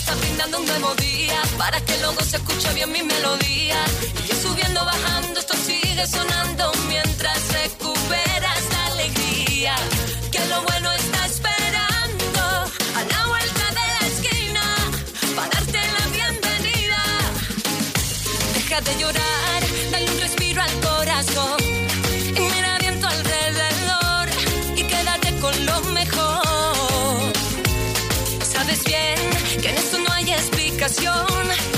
está 0.00 0.14
brindando 0.14 0.58
un 0.58 0.66
nuevo 0.66 0.94
día 0.94 1.40
para 1.58 1.78
que 1.84 1.96
luego 1.98 2.20
se 2.22 2.36
escuche 2.38 2.72
bien 2.74 2.90
mi 2.90 3.02
melodía. 3.02 3.78
Y 4.18 4.28
yo 4.28 4.34
subiendo, 4.34 4.84
bajando, 4.84 5.38
esto 5.38 5.54
sigue 5.56 6.06
sonando 6.06 6.39
comunicación 30.96 31.69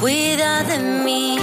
cuida 0.00 0.62
de 0.62 0.78
mí. 0.78 1.39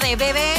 De 0.00 0.16
Bebe, 0.16 0.54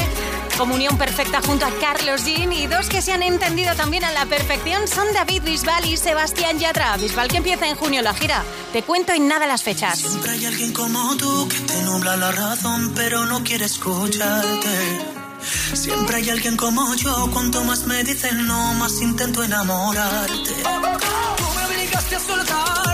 comunión 0.56 0.96
perfecta 0.96 1.40
junto 1.42 1.66
a 1.66 1.70
Carlos 1.80 2.24
Jean 2.24 2.52
y 2.52 2.66
dos 2.66 2.88
que 2.88 3.02
se 3.02 3.12
han 3.12 3.22
entendido 3.22 3.74
también 3.74 4.04
a 4.04 4.12
la 4.12 4.24
perfección 4.26 4.88
son 4.88 5.12
David 5.12 5.42
Bisbal 5.42 5.84
y 5.84 5.96
Sebastián 5.96 6.58
Yatra. 6.58 6.96
Bisbal 6.96 7.28
que 7.28 7.38
empieza 7.38 7.68
en 7.68 7.76
junio 7.76 8.02
la 8.02 8.14
gira. 8.14 8.42
Te 8.72 8.82
cuento 8.82 9.12
en 9.12 9.28
nada 9.28 9.46
las 9.46 9.62
fechas. 9.62 9.98
Siempre 9.98 10.32
hay 10.32 10.46
alguien 10.46 10.72
como 10.72 11.16
tú 11.16 11.48
que 11.48 11.58
te 11.60 11.82
nubla 11.82 12.16
la 12.16 12.32
razón, 12.32 12.92
pero 12.94 13.26
no 13.26 13.42
quiere 13.44 13.66
escucharte. 13.66 15.00
Siempre 15.74 16.16
hay 16.16 16.30
alguien 16.30 16.56
como 16.56 16.94
yo, 16.94 17.30
cuanto 17.32 17.62
más 17.64 17.86
me 17.86 18.02
dicen 18.04 18.46
no, 18.46 18.74
más 18.74 19.00
intento 19.00 19.42
enamorarte. 19.42 20.50
Tú 21.36 21.44
me 21.54 21.64
obligaste 21.66 22.16
a 22.16 22.20
soltarte 22.20 22.85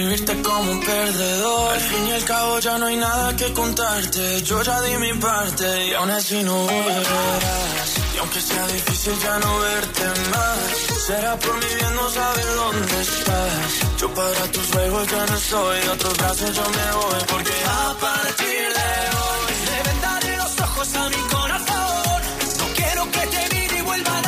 alejarme 0.00 0.06
y 0.06 0.06
no 0.06 0.10
escribirte 0.10 0.42
como 0.42 0.72
un 0.72 0.80
perdedor. 0.80 1.72
Al 1.72 1.80
fin 1.80 2.06
y 2.06 2.12
al 2.12 2.24
cabo 2.24 2.58
ya 2.60 2.78
no 2.78 2.86
hay 2.86 2.96
nada 2.96 3.36
que 3.36 3.52
contarte. 3.52 4.42
Yo 4.42 4.62
ya 4.62 4.80
di 4.82 4.96
mi 4.96 5.12
parte 5.14 5.86
y 5.86 5.94
aún 5.94 6.10
así 6.10 6.42
no 6.42 6.54
volverás. 6.54 7.90
Y 8.14 8.18
aunque 8.18 8.40
sea 8.40 8.66
difícil 8.66 9.14
ya 9.22 9.38
no 9.38 9.58
verte 9.60 10.04
más, 10.30 10.58
será 11.06 11.36
por 11.36 11.54
mi 11.54 11.74
bien 11.74 11.94
no 11.94 12.10
saber 12.10 12.46
dónde 12.54 13.00
estás. 13.00 13.98
Yo 13.98 14.14
para 14.14 14.52
tus 14.52 14.66
juegos 14.72 15.08
ya 15.08 15.26
no 15.26 15.36
soy, 15.38 15.80
de 15.80 15.88
otros 15.90 16.16
brazos 16.18 16.56
yo 16.56 16.64
me 16.64 16.92
voy. 16.96 17.20
Porque 17.28 17.52
a 17.66 17.94
partir 18.00 18.66
de 18.78 18.90
hoy 19.20 19.52
le 19.66 19.82
vendaré 19.90 20.36
los 20.36 20.60
ojos 20.60 20.94
a 20.94 21.08
mi 21.08 21.22
corazón. 21.34 22.20
No 22.58 22.66
quiero 22.74 23.10
que 23.10 23.26
te 23.26 23.54
mire 23.54 23.78
y 23.78 23.82
vuelva 23.82 24.18
a 24.18 24.22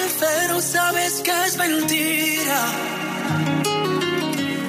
sincero 0.00 0.60
sabes 0.60 1.20
que 1.22 1.44
es 1.46 1.56
mentira. 1.56 2.60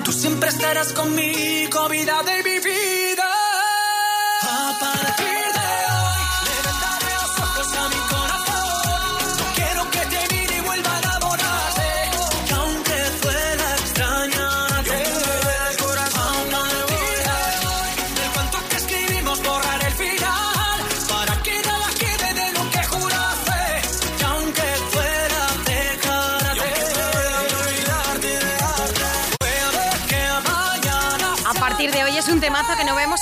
Tú 0.04 0.12
siempre 0.12 0.50
estarás 0.50 0.94
conmigo, 0.94 1.90
vida 1.90 2.22
de 2.24 2.44
mi 2.44 2.60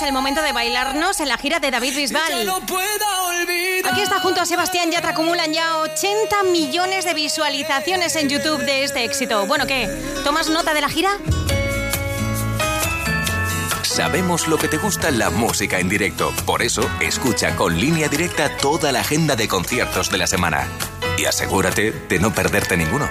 el 0.10 0.14
momento 0.14 0.41
de 0.41 0.51
bailarnos 0.53 1.20
en 1.20 1.28
la 1.28 1.38
gira 1.38 1.60
de 1.60 1.70
David 1.70 1.95
Bisbal. 1.95 2.43
no 2.43 2.62
pueda 2.62 3.22
olvidar. 3.28 3.91
Aquí 3.91 4.01
está 4.01 4.20
junto 4.20 4.41
a 4.41 4.45
Sebastián 4.47 4.89
Yatra, 4.91 5.12
acumulan 5.12 5.53
ya 5.53 5.78
80 5.78 6.43
millones 6.51 7.05
de 7.05 7.14
visualizaciones 7.14 8.16
en 8.16 8.28
YouTube 8.28 8.66
de 8.66 8.84
este 8.84 9.03
éxito. 9.03 9.45
Bueno, 9.45 9.68
¿qué? 9.68 9.88
¿Tomas 10.24 10.49
nota 10.49 10.74
de 10.74 10.82
la 10.82 10.89
gira? 10.89 11.12
Sabemos 13.84 14.47
lo 14.47 14.57
que 14.57 14.68
te 14.68 14.78
gusta 14.78 15.12
la 15.12 15.30
música 15.30 15.80
en 15.80 15.89
directo. 15.89 16.34
Por 16.43 16.64
eso, 16.64 16.89
escucha 17.01 17.55
con 17.55 17.80
línea 17.80 18.07
directa 18.07 18.57
toda 18.57 18.91
la 18.91 19.01
agenda 19.01 19.36
de 19.36 19.47
conciertos 19.47 20.10
de 20.10 20.18
la 20.18 20.26
semana. 20.26 20.68
Y 21.20 21.26
asegúrate 21.26 21.91
de 21.91 22.20
no 22.20 22.34
perderte 22.34 22.78
ninguno. 22.78 23.07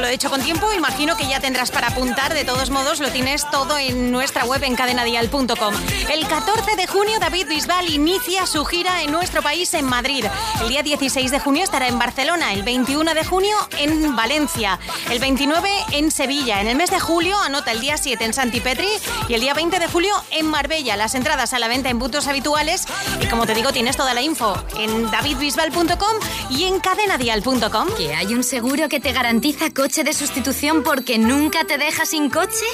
Lo 0.00 0.06
he 0.06 0.12
dicho 0.12 0.30
con 0.30 0.40
tiempo, 0.40 0.72
imagino 0.72 1.16
que 1.16 1.26
ya 1.26 1.40
tendrás 1.40 1.72
para 1.72 1.88
apuntar. 1.88 2.32
De 2.32 2.44
todos 2.44 2.70
modos, 2.70 3.00
lo 3.00 3.10
tienes 3.10 3.50
todo 3.50 3.76
en 3.78 4.12
nuestra 4.12 4.44
web 4.44 4.62
en 4.62 4.76
cadenadial.com. 4.76 5.74
El 6.08 6.26
14 6.28 6.76
de 6.76 6.86
junio, 6.86 7.18
David 7.18 7.48
Bisbal 7.48 7.88
inicia 7.90 8.46
su 8.46 8.64
gira 8.64 9.02
en 9.02 9.10
nuestro 9.10 9.42
país 9.42 9.74
en 9.74 9.86
Madrid. 9.86 10.24
El 10.62 10.68
día 10.68 10.84
16 10.84 11.32
de 11.32 11.40
junio 11.40 11.64
estará 11.64 11.88
en 11.88 11.98
Barcelona, 11.98 12.52
el 12.52 12.62
21 12.62 13.12
de 13.12 13.24
junio 13.24 13.56
en 13.78 14.14
Valencia, 14.14 14.78
el 15.10 15.18
29 15.18 15.68
en 15.92 16.12
Sevilla. 16.12 16.60
En 16.60 16.68
el 16.68 16.76
mes 16.76 16.90
de 16.90 17.00
julio, 17.00 17.36
anota 17.38 17.72
el 17.72 17.80
día 17.80 17.96
7 17.96 18.24
en 18.24 18.34
Santipetri 18.34 18.88
y 19.28 19.34
el 19.34 19.40
día 19.40 19.54
20 19.54 19.80
de 19.80 19.88
julio 19.88 20.14
en 20.30 20.46
Marbella. 20.46 20.96
Las 20.96 21.16
entradas 21.16 21.52
a 21.54 21.58
la 21.58 21.66
venta 21.66 21.90
en 21.90 21.98
puntos 21.98 22.28
habituales. 22.28 22.86
Y 23.20 23.26
como 23.26 23.46
te 23.46 23.54
digo, 23.54 23.72
tienes 23.72 23.96
toda 23.96 24.14
la 24.14 24.22
info 24.22 24.54
en 24.78 25.10
davidbisbal.com 25.10 26.16
y 26.50 26.64
en 26.64 26.78
cadenadial.com. 26.78 27.88
¿Que 27.96 28.14
hay 28.14 28.32
un 28.32 28.44
seguro 28.44 28.88
que 28.88 29.00
te 29.00 29.12
garantiza 29.12 29.70
de 29.88 30.12
sustitución 30.12 30.82
porque 30.82 31.18
nunca 31.18 31.64
te 31.64 31.78
deja 31.78 32.04
sin 32.04 32.28
coche? 32.28 32.66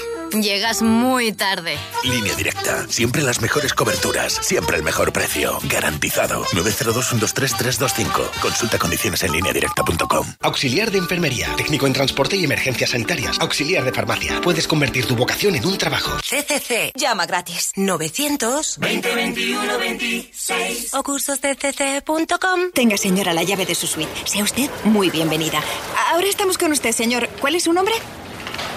Llegas 0.42 0.82
muy 0.82 1.32
tarde. 1.32 1.76
Línea 2.02 2.34
directa. 2.34 2.86
Siempre 2.88 3.22
las 3.22 3.40
mejores 3.40 3.72
coberturas. 3.72 4.32
Siempre 4.42 4.76
el 4.76 4.82
mejor 4.82 5.12
precio. 5.12 5.58
Garantizado. 5.64 6.44
902-123-325. 6.46 8.30
Consulta 8.40 8.78
condiciones 8.78 9.22
en 9.22 9.32
línea 9.32 9.52
directa.com. 9.52 10.26
Auxiliar 10.40 10.90
de 10.90 10.98
enfermería. 10.98 11.54
Técnico 11.56 11.86
en 11.86 11.92
transporte 11.92 12.36
y 12.36 12.44
emergencias 12.44 12.90
sanitarias. 12.90 13.38
Auxiliar 13.40 13.84
de 13.84 13.92
farmacia. 13.92 14.40
Puedes 14.40 14.66
convertir 14.66 15.06
tu 15.06 15.14
vocación 15.14 15.54
en 15.54 15.64
un 15.64 15.78
trabajo. 15.78 16.16
CCC. 16.18 16.92
Llama 16.96 17.26
gratis. 17.26 17.72
900 17.76 18.78
20 18.78 19.14
21 19.14 19.78
26. 19.78 20.94
o 20.94 21.02
cursosdcc.com. 21.02 22.70
Tenga, 22.74 22.96
señora, 22.96 23.32
la 23.32 23.42
llave 23.44 23.66
de 23.66 23.74
su 23.74 23.86
suite. 23.86 24.12
Sea 24.24 24.42
usted 24.42 24.68
muy 24.84 25.10
bienvenida. 25.10 25.62
Ahora 26.10 26.26
estamos 26.26 26.58
con 26.58 26.72
usted, 26.72 26.92
señor. 26.92 27.28
¿Cuál 27.40 27.54
es 27.54 27.64
su 27.64 27.72
nombre? 27.72 27.94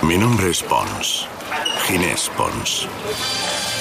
Mi 0.03 0.17
nombre 0.17 0.49
es 0.49 0.61
Pons. 0.63 1.27
Ginés 1.87 2.29
Pons. 2.37 3.76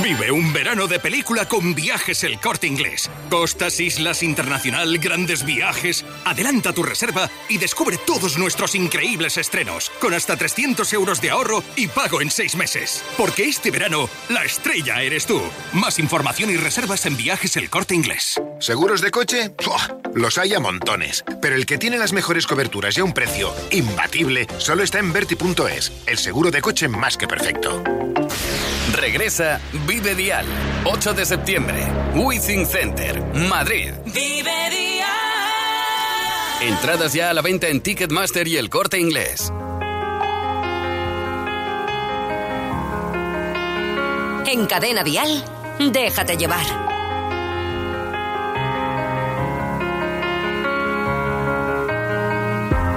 Vive 0.00 0.32
un 0.32 0.52
verano 0.52 0.86
de 0.86 0.98
película 0.98 1.46
con 1.46 1.74
viajes 1.74 2.24
el 2.24 2.40
corte 2.40 2.66
inglés. 2.66 3.10
Costas, 3.28 3.78
islas, 3.78 4.22
internacional, 4.22 4.98
grandes 4.98 5.44
viajes. 5.44 6.04
Adelanta 6.24 6.72
tu 6.72 6.82
reserva 6.82 7.28
y 7.48 7.58
descubre 7.58 7.98
todos 7.98 8.38
nuestros 8.38 8.74
increíbles 8.74 9.36
estrenos. 9.36 9.90
Con 10.00 10.14
hasta 10.14 10.36
300 10.36 10.90
euros 10.94 11.20
de 11.20 11.30
ahorro 11.30 11.62
y 11.76 11.88
pago 11.88 12.22
en 12.22 12.30
seis 12.30 12.56
meses. 12.56 13.04
Porque 13.18 13.44
este 13.44 13.70
verano, 13.70 14.08
la 14.30 14.44
estrella 14.44 15.02
eres 15.02 15.26
tú. 15.26 15.40
Más 15.74 15.98
información 15.98 16.50
y 16.50 16.56
reservas 16.56 17.04
en 17.04 17.16
viajes 17.16 17.56
el 17.56 17.68
corte 17.68 17.94
inglés. 17.94 18.40
¿Seguros 18.60 19.02
de 19.02 19.10
coche? 19.10 19.50
¡Puah! 19.50 19.98
Los 20.14 20.38
hay 20.38 20.54
a 20.54 20.60
montones. 20.60 21.22
Pero 21.40 21.54
el 21.54 21.66
que 21.66 21.78
tiene 21.78 21.98
las 21.98 22.12
mejores 22.12 22.46
coberturas 22.46 22.96
y 22.96 23.00
a 23.00 23.04
un 23.04 23.12
precio 23.12 23.54
imbatible 23.70 24.46
solo 24.56 24.82
está 24.82 24.98
en 24.98 25.12
Verti.es. 25.12 25.92
El 26.06 26.18
seguro 26.18 26.50
de 26.50 26.62
coche 26.62 26.88
más 26.88 27.16
que 27.16 27.28
perfecto. 27.28 27.82
Regresa 28.92 29.60
Vive 29.86 30.14
Dial, 30.14 30.46
8 30.84 31.12
de 31.12 31.26
septiembre, 31.26 31.84
Withing 32.14 32.66
Center, 32.66 33.20
Madrid. 33.48 33.92
Vive 34.04 34.70
Dial. 34.70 35.08
Entradas 36.60 37.12
ya 37.12 37.30
a 37.30 37.34
la 37.34 37.42
venta 37.42 37.66
en 37.66 37.80
Ticketmaster 37.80 38.46
y 38.46 38.56
el 38.56 38.70
corte 38.70 39.00
inglés. 39.00 39.52
En 44.46 44.66
Cadena 44.66 45.02
Dial, 45.02 45.44
déjate 45.90 46.36
llevar. 46.36 46.66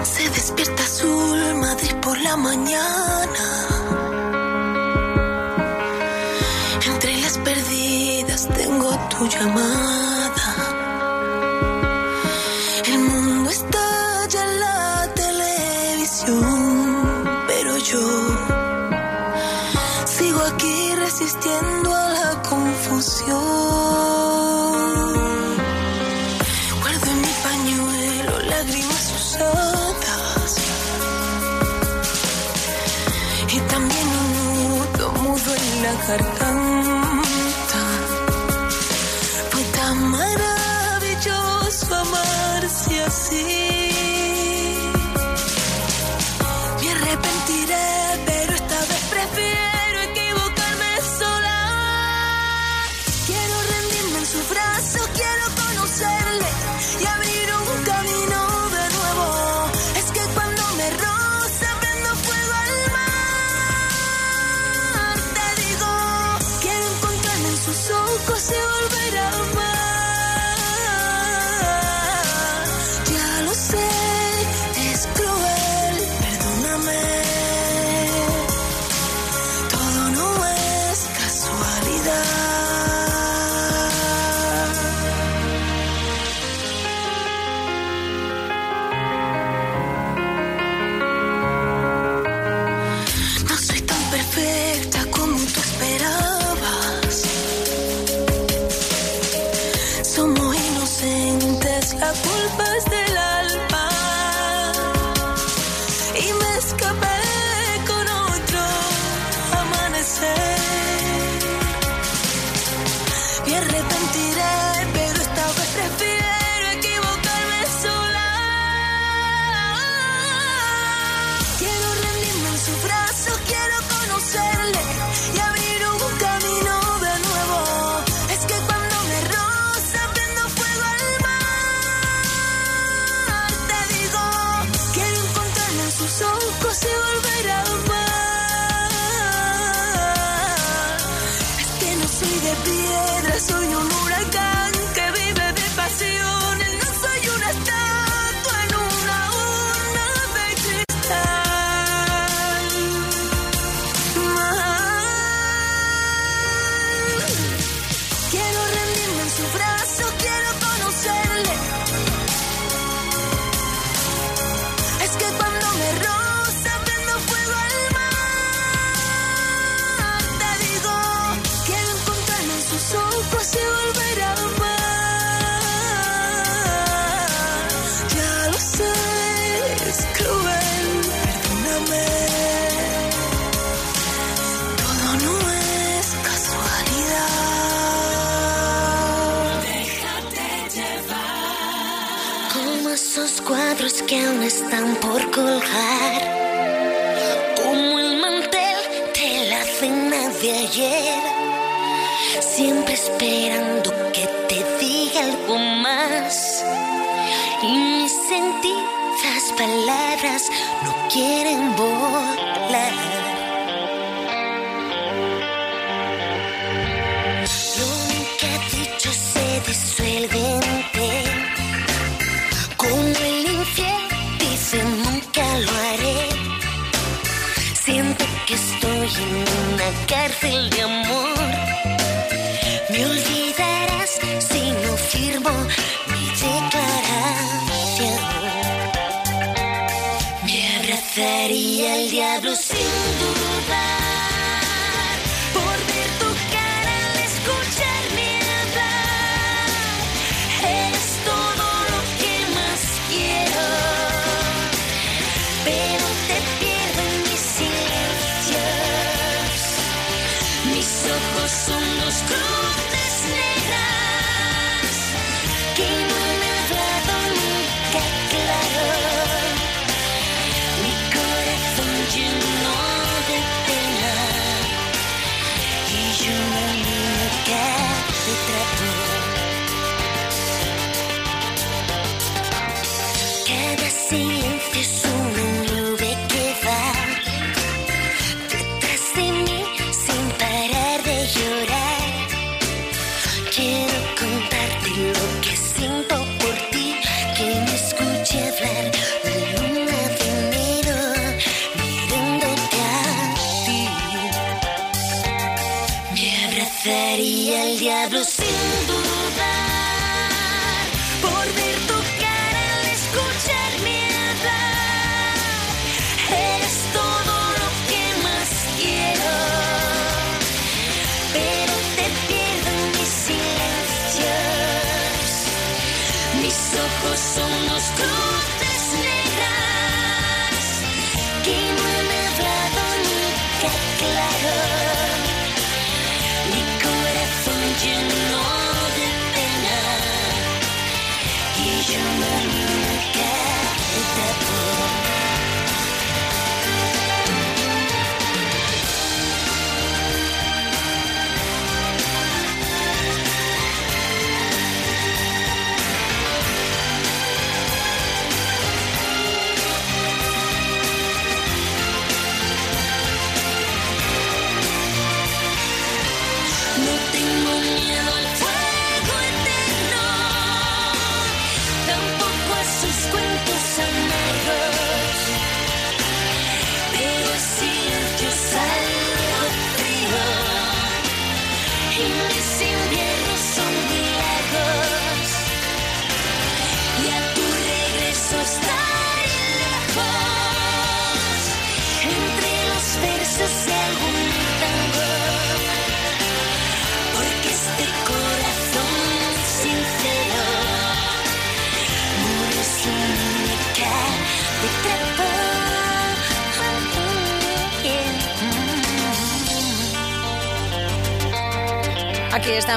Se 0.03 0.29
despierta 0.29 0.83
azul 0.83 1.55
Madrid 1.55 1.95
por 2.01 2.19
la 2.21 2.38
mañana. 2.38 3.74
Tu 9.18 9.28
llamada. 9.28 10.47
El 12.86 12.99
mundo 12.99 13.49
estalla 13.49 14.43
en 14.47 14.59
la 14.59 15.13
televisión, 15.24 16.49
pero 17.47 17.78
yo 17.78 18.07
sigo 20.05 20.41
aquí 20.51 20.95
resistiendo 20.95 21.95
a 21.95 22.09
la 22.09 22.41
confusión. 22.41 23.38
Guardo 26.82 27.07
en 27.13 27.22
mi 27.26 27.34
pañuelo 27.47 28.34
lágrimas 28.53 29.03
usadas 29.20 30.51
y 33.55 33.59
también 33.72 34.07
un 34.22 34.30
nudo 34.57 35.11
mudo 35.24 35.49
en 35.55 35.84
la 35.84 35.93
garganta. 36.07 36.44
see 43.16 43.74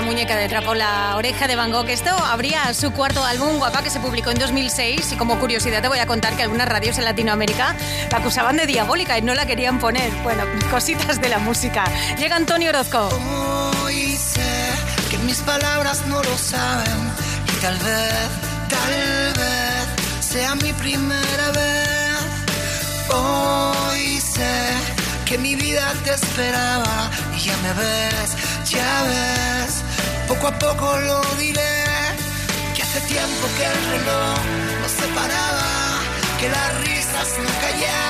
muñeca 0.03 0.37
de 0.37 0.49
trapo, 0.49 0.75
la 0.75 1.17
oreja 1.17 1.47
de 1.47 1.57
Van 1.57 1.73
Gogh. 1.73 1.89
Esto 1.89 2.11
abría 2.11 2.73
su 2.75 2.93
cuarto 2.93 3.25
álbum, 3.25 3.59
Guapa, 3.59 3.83
que 3.83 3.91
se 3.91 4.01
publicó 4.01 4.31
en 4.31 4.39
2006. 4.39 5.13
Y 5.13 5.17
como 5.17 5.39
curiosidad 5.39 5.83
te 5.83 5.89
voy 5.89 5.99
a 5.99 6.07
contar 6.07 6.37
que 6.37 6.43
algunas 6.43 6.69
radios 6.69 6.99
en 6.99 7.05
Latinoamérica 7.05 7.75
la 8.11 8.19
acusaban 8.19 8.57
de 8.57 8.67
diabólica 8.67 9.19
y 9.19 9.23
no 9.23 9.35
la 9.35 9.47
querían 9.47 9.79
poner. 9.79 10.11
Bueno, 10.23 10.45
cositas 10.71 11.21
de 11.21 11.29
la 11.29 11.39
música. 11.39 11.85
Llega 12.19 12.37
Antonio 12.37 12.71
Orozco. 12.71 13.09
Hoy 13.83 14.17
sé 14.17 14.71
que 15.11 15.19
mis 15.19 15.41
palabras 15.41 16.07
no 16.07 16.23
lo 16.23 16.39
saben 16.39 17.13
y 17.57 17.61
tal 17.61 17.77
vez, 17.79 18.29
tal 18.69 19.35
vez 19.35 19.89
sea 20.21 20.55
mi 20.57 20.73
primera 20.75 21.51
vez. 21.53 22.19
Hoy 23.11 24.21
sé 24.21 24.71
que 25.25 25.39
mi 25.39 25.57
vida 25.57 25.93
te 26.05 26.13
esperaba 26.13 27.11
y 27.37 27.41
ya 27.41 27.57
me 27.59 27.73
ves, 27.75 28.37
ya 28.71 29.03
ves 29.05 29.88
poco 30.29 30.47
a 30.47 30.59
poco 30.59 30.99
lo 30.99 31.23
diré, 31.37 31.63
que 32.75 32.83
hace 32.83 33.01
tiempo 33.01 33.47
que 33.57 33.65
el 33.65 33.91
reloj 33.93 34.39
nos 34.83 34.93
separaba, 34.93 36.01
que 36.39 36.49
las 36.51 36.81
risas 36.83 37.29
no 37.39 37.51
callaban 37.63 38.08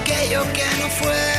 aquello 0.00 0.42
que 0.52 0.64
no 0.78 0.88
fue. 0.90 1.29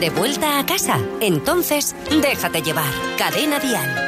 de 0.00 0.08
vuelta 0.08 0.58
a 0.58 0.64
casa. 0.64 0.98
Entonces, 1.20 1.94
déjate 2.22 2.62
llevar. 2.62 2.90
Cadena 3.18 3.58
Dial. 3.58 4.06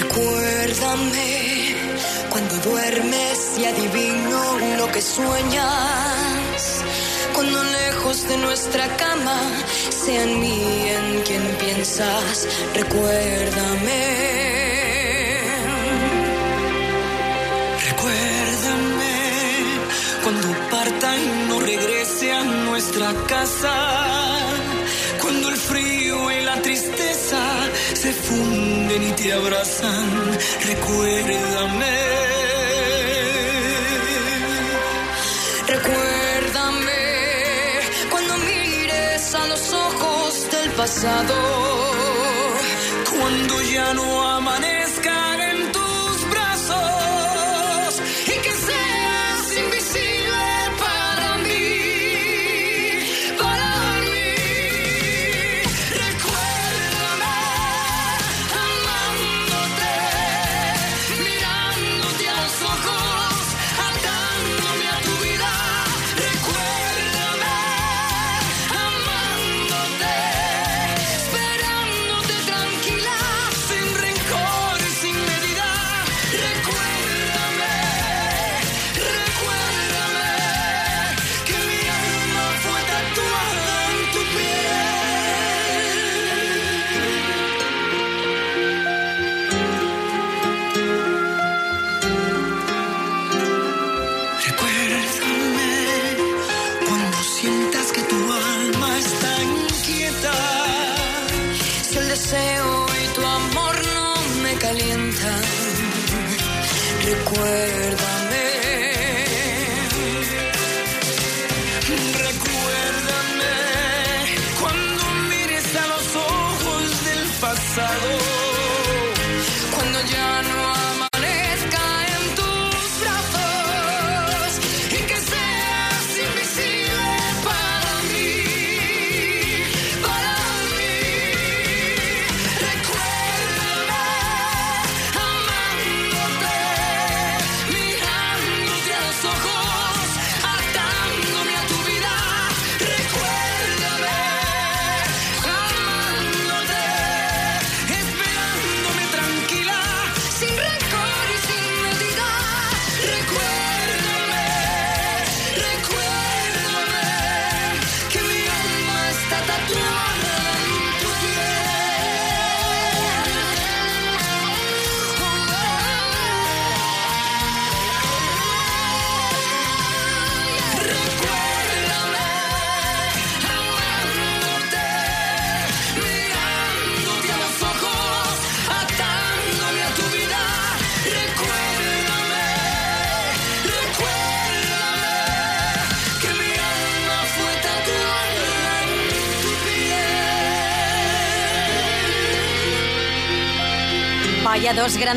Recuérdame 0.00 1.76
cuando 2.30 2.56
duermes 2.70 3.58
y 3.58 3.66
adivino 3.66 4.58
lo 4.78 4.90
que 4.90 5.02
sueñas. 5.02 6.82
Cuando 7.34 7.62
lejos 7.64 8.26
de 8.28 8.38
nuestra 8.38 8.96
cama, 8.96 9.38
sea 9.90 10.22
en 10.22 10.40
mí 10.40 10.62
en 10.88 11.22
quien 11.22 11.42
piensas. 11.58 12.48
Recuérdame. 12.74 14.37
cuando 20.28 20.48
parta 20.70 21.16
y 21.16 21.48
no 21.48 21.58
regrese 21.58 22.30
a 22.34 22.44
nuestra 22.44 23.14
casa, 23.26 23.74
cuando 25.22 25.48
el 25.48 25.56
frío 25.56 26.30
y 26.30 26.42
la 26.42 26.60
tristeza 26.60 27.40
se 27.94 28.12
funden 28.12 29.02
y 29.04 29.12
te 29.12 29.32
abrazan, 29.32 30.38
recuérdame. 30.66 31.96
Recuérdame 35.66 37.02
cuando 38.10 38.36
mires 38.36 39.34
a 39.34 39.46
los 39.46 39.72
ojos 39.72 40.50
del 40.50 40.70
pasado, 40.72 41.36
cuando 43.18 43.62
ya 43.62 43.94
no 43.94 44.28
amanece 44.28 44.77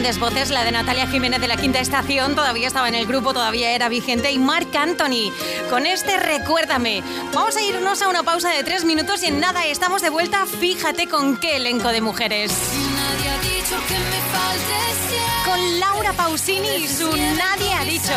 grandes 0.01 0.19
voces, 0.19 0.49
la 0.49 0.63
de 0.63 0.71
Natalia 0.71 1.05
Jiménez 1.05 1.39
de 1.41 1.47
la 1.47 1.57
Quinta 1.57 1.79
Estación, 1.79 2.33
todavía 2.33 2.65
estaba 2.65 2.87
en 2.87 2.95
el 2.95 3.05
grupo, 3.05 3.33
todavía 3.33 3.69
era 3.69 3.87
vigente, 3.87 4.31
y 4.31 4.39
Marc 4.39 4.75
Anthony, 4.75 5.31
con 5.69 5.85
este 5.85 6.17
Recuérdame. 6.17 7.03
Vamos 7.33 7.55
a 7.55 7.61
irnos 7.61 8.01
a 8.01 8.07
una 8.07 8.23
pausa 8.23 8.49
de 8.49 8.63
tres 8.63 8.83
minutos 8.83 9.21
y 9.21 9.27
en 9.27 9.39
nada 9.39 9.63
estamos 9.67 10.01
de 10.01 10.09
vuelta, 10.09 10.47
fíjate 10.47 11.07
con 11.07 11.37
qué 11.37 11.57
elenco 11.57 11.89
de 11.89 12.01
mujeres. 12.01 12.51
Con 15.45 15.79
Laura 15.79 16.13
Pausini 16.13 16.77
y 16.77 16.87
su 16.87 17.15
Nadie 17.15 17.71
ha 17.71 17.83
dicho. 17.83 18.13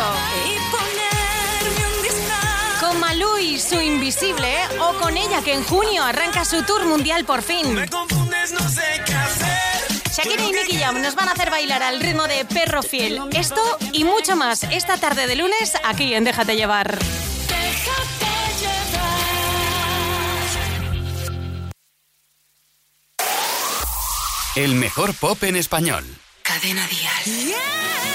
Con 2.79 2.99
Malú 2.99 3.37
y 3.37 3.59
su 3.59 3.79
Invisible, 3.79 4.55
o 4.79 4.93
con 4.99 5.17
ella 5.17 5.43
que 5.43 5.53
en 5.53 5.63
junio 5.63 6.03
arranca 6.03 6.45
su 6.45 6.63
tour 6.63 6.83
mundial 6.85 7.25
por 7.25 7.43
fin. 7.43 7.75
Me 7.75 7.87
confundes, 7.87 8.53
no 8.53 8.69
sé 8.69 9.03
qué. 9.05 9.14
Shakira 10.15 10.43
y 10.45 10.51
Nicky 10.53 10.77
Jam 10.77 11.01
nos 11.01 11.13
van 11.13 11.27
a 11.27 11.33
hacer 11.33 11.51
bailar 11.51 11.83
al 11.83 11.99
ritmo 11.99 12.25
de 12.25 12.45
Perro 12.45 12.81
Fiel. 12.81 13.19
Esto 13.33 13.61
y 13.91 14.05
mucho 14.05 14.37
más 14.37 14.63
esta 14.63 14.97
tarde 14.97 15.27
de 15.27 15.35
lunes 15.35 15.73
aquí 15.83 16.13
en 16.13 16.23
Déjate 16.23 16.55
Llevar. 16.55 16.97
El 24.55 24.75
mejor 24.75 25.13
pop 25.15 25.43
en 25.43 25.57
español. 25.57 26.05
Cadena 26.43 26.87
Dial. 26.87 27.55
Cada 27.91 28.14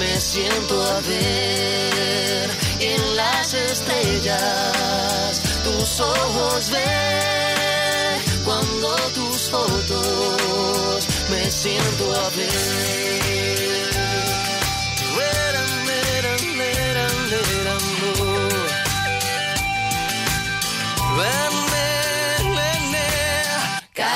me 0.00 0.18
siento 0.18 0.82
a 0.82 1.00
ver 1.00 2.50
en 2.80 3.16
las 3.16 3.52
estrellas 3.52 5.42
tus 5.62 6.00
ojos 6.00 6.70
ver 6.70 8.18
cuando 8.42 8.96
tus 9.14 9.50
fotos 9.50 11.06
me 11.30 11.50
siento 11.50 12.14
a 12.14 12.30
ver. 12.30 13.69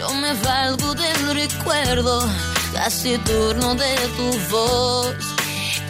yo 0.00 0.08
me 0.14 0.32
valgo 0.32 0.94
del 0.94 1.34
recuerdo 1.34 2.26
casi 2.72 3.18
turno 3.18 3.74
de 3.74 3.94
tu 4.16 4.28
voz. 4.50 5.14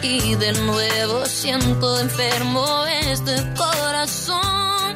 Y 0.01 0.35
de 0.35 0.51
nuevo 0.53 1.25
siento 1.25 1.99
enfermo 1.99 2.65
este 3.09 3.35
corazón 3.55 4.95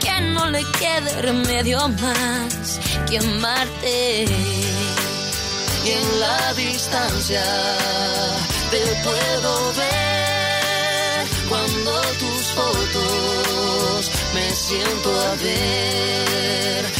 que 0.00 0.20
no 0.34 0.48
le 0.50 0.62
quede 0.78 1.22
remedio 1.22 1.88
más 1.88 2.80
que 3.08 3.18
amarte. 3.18 4.24
y 5.86 5.90
en 5.90 6.20
la 6.20 6.54
distancia 6.54 7.44
te 8.70 8.82
puedo 9.06 9.52
ver 9.82 11.26
cuando 11.48 11.92
tus 12.22 12.42
fotos 12.58 14.10
me 14.34 14.54
siento 14.54 15.20
a 15.20 15.34
ver 15.36 16.99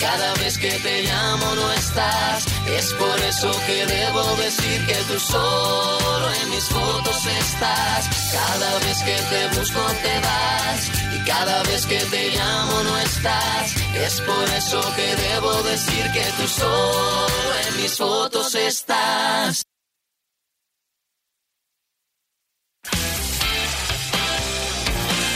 cada 0.00 0.34
vez 0.34 0.58
que 0.58 0.70
te 0.70 1.02
llamo 1.02 1.54
no 1.54 1.72
estás. 1.72 2.46
Es 2.66 2.92
por 2.94 3.18
eso 3.20 3.50
que 3.66 3.86
debo 3.86 4.22
decir 4.36 4.86
que 4.86 4.94
tú 5.08 5.20
solo 5.20 6.26
en 6.42 6.50
mis 6.50 6.64
fotos 6.64 7.26
estás. 7.26 8.08
Cada 8.32 8.78
vez 8.78 8.98
que 9.02 9.16
te 9.30 9.58
busco 9.58 9.80
te 10.02 10.14
vas 10.20 10.80
y 11.14 11.18
cada 11.24 11.62
vez 11.64 11.86
que 11.86 11.98
te 11.98 12.30
llamo 12.30 12.82
no 12.82 12.98
estás. 12.98 13.76
Es 13.94 14.20
por 14.22 14.48
eso 14.60 14.80
que 14.96 15.16
debo 15.16 15.62
decir 15.62 16.04
que 16.12 16.24
tú 16.38 16.48
solo 16.48 17.50
en 17.68 17.82
mis 17.82 17.96
fotos 17.96 18.54
estás. 18.54 19.64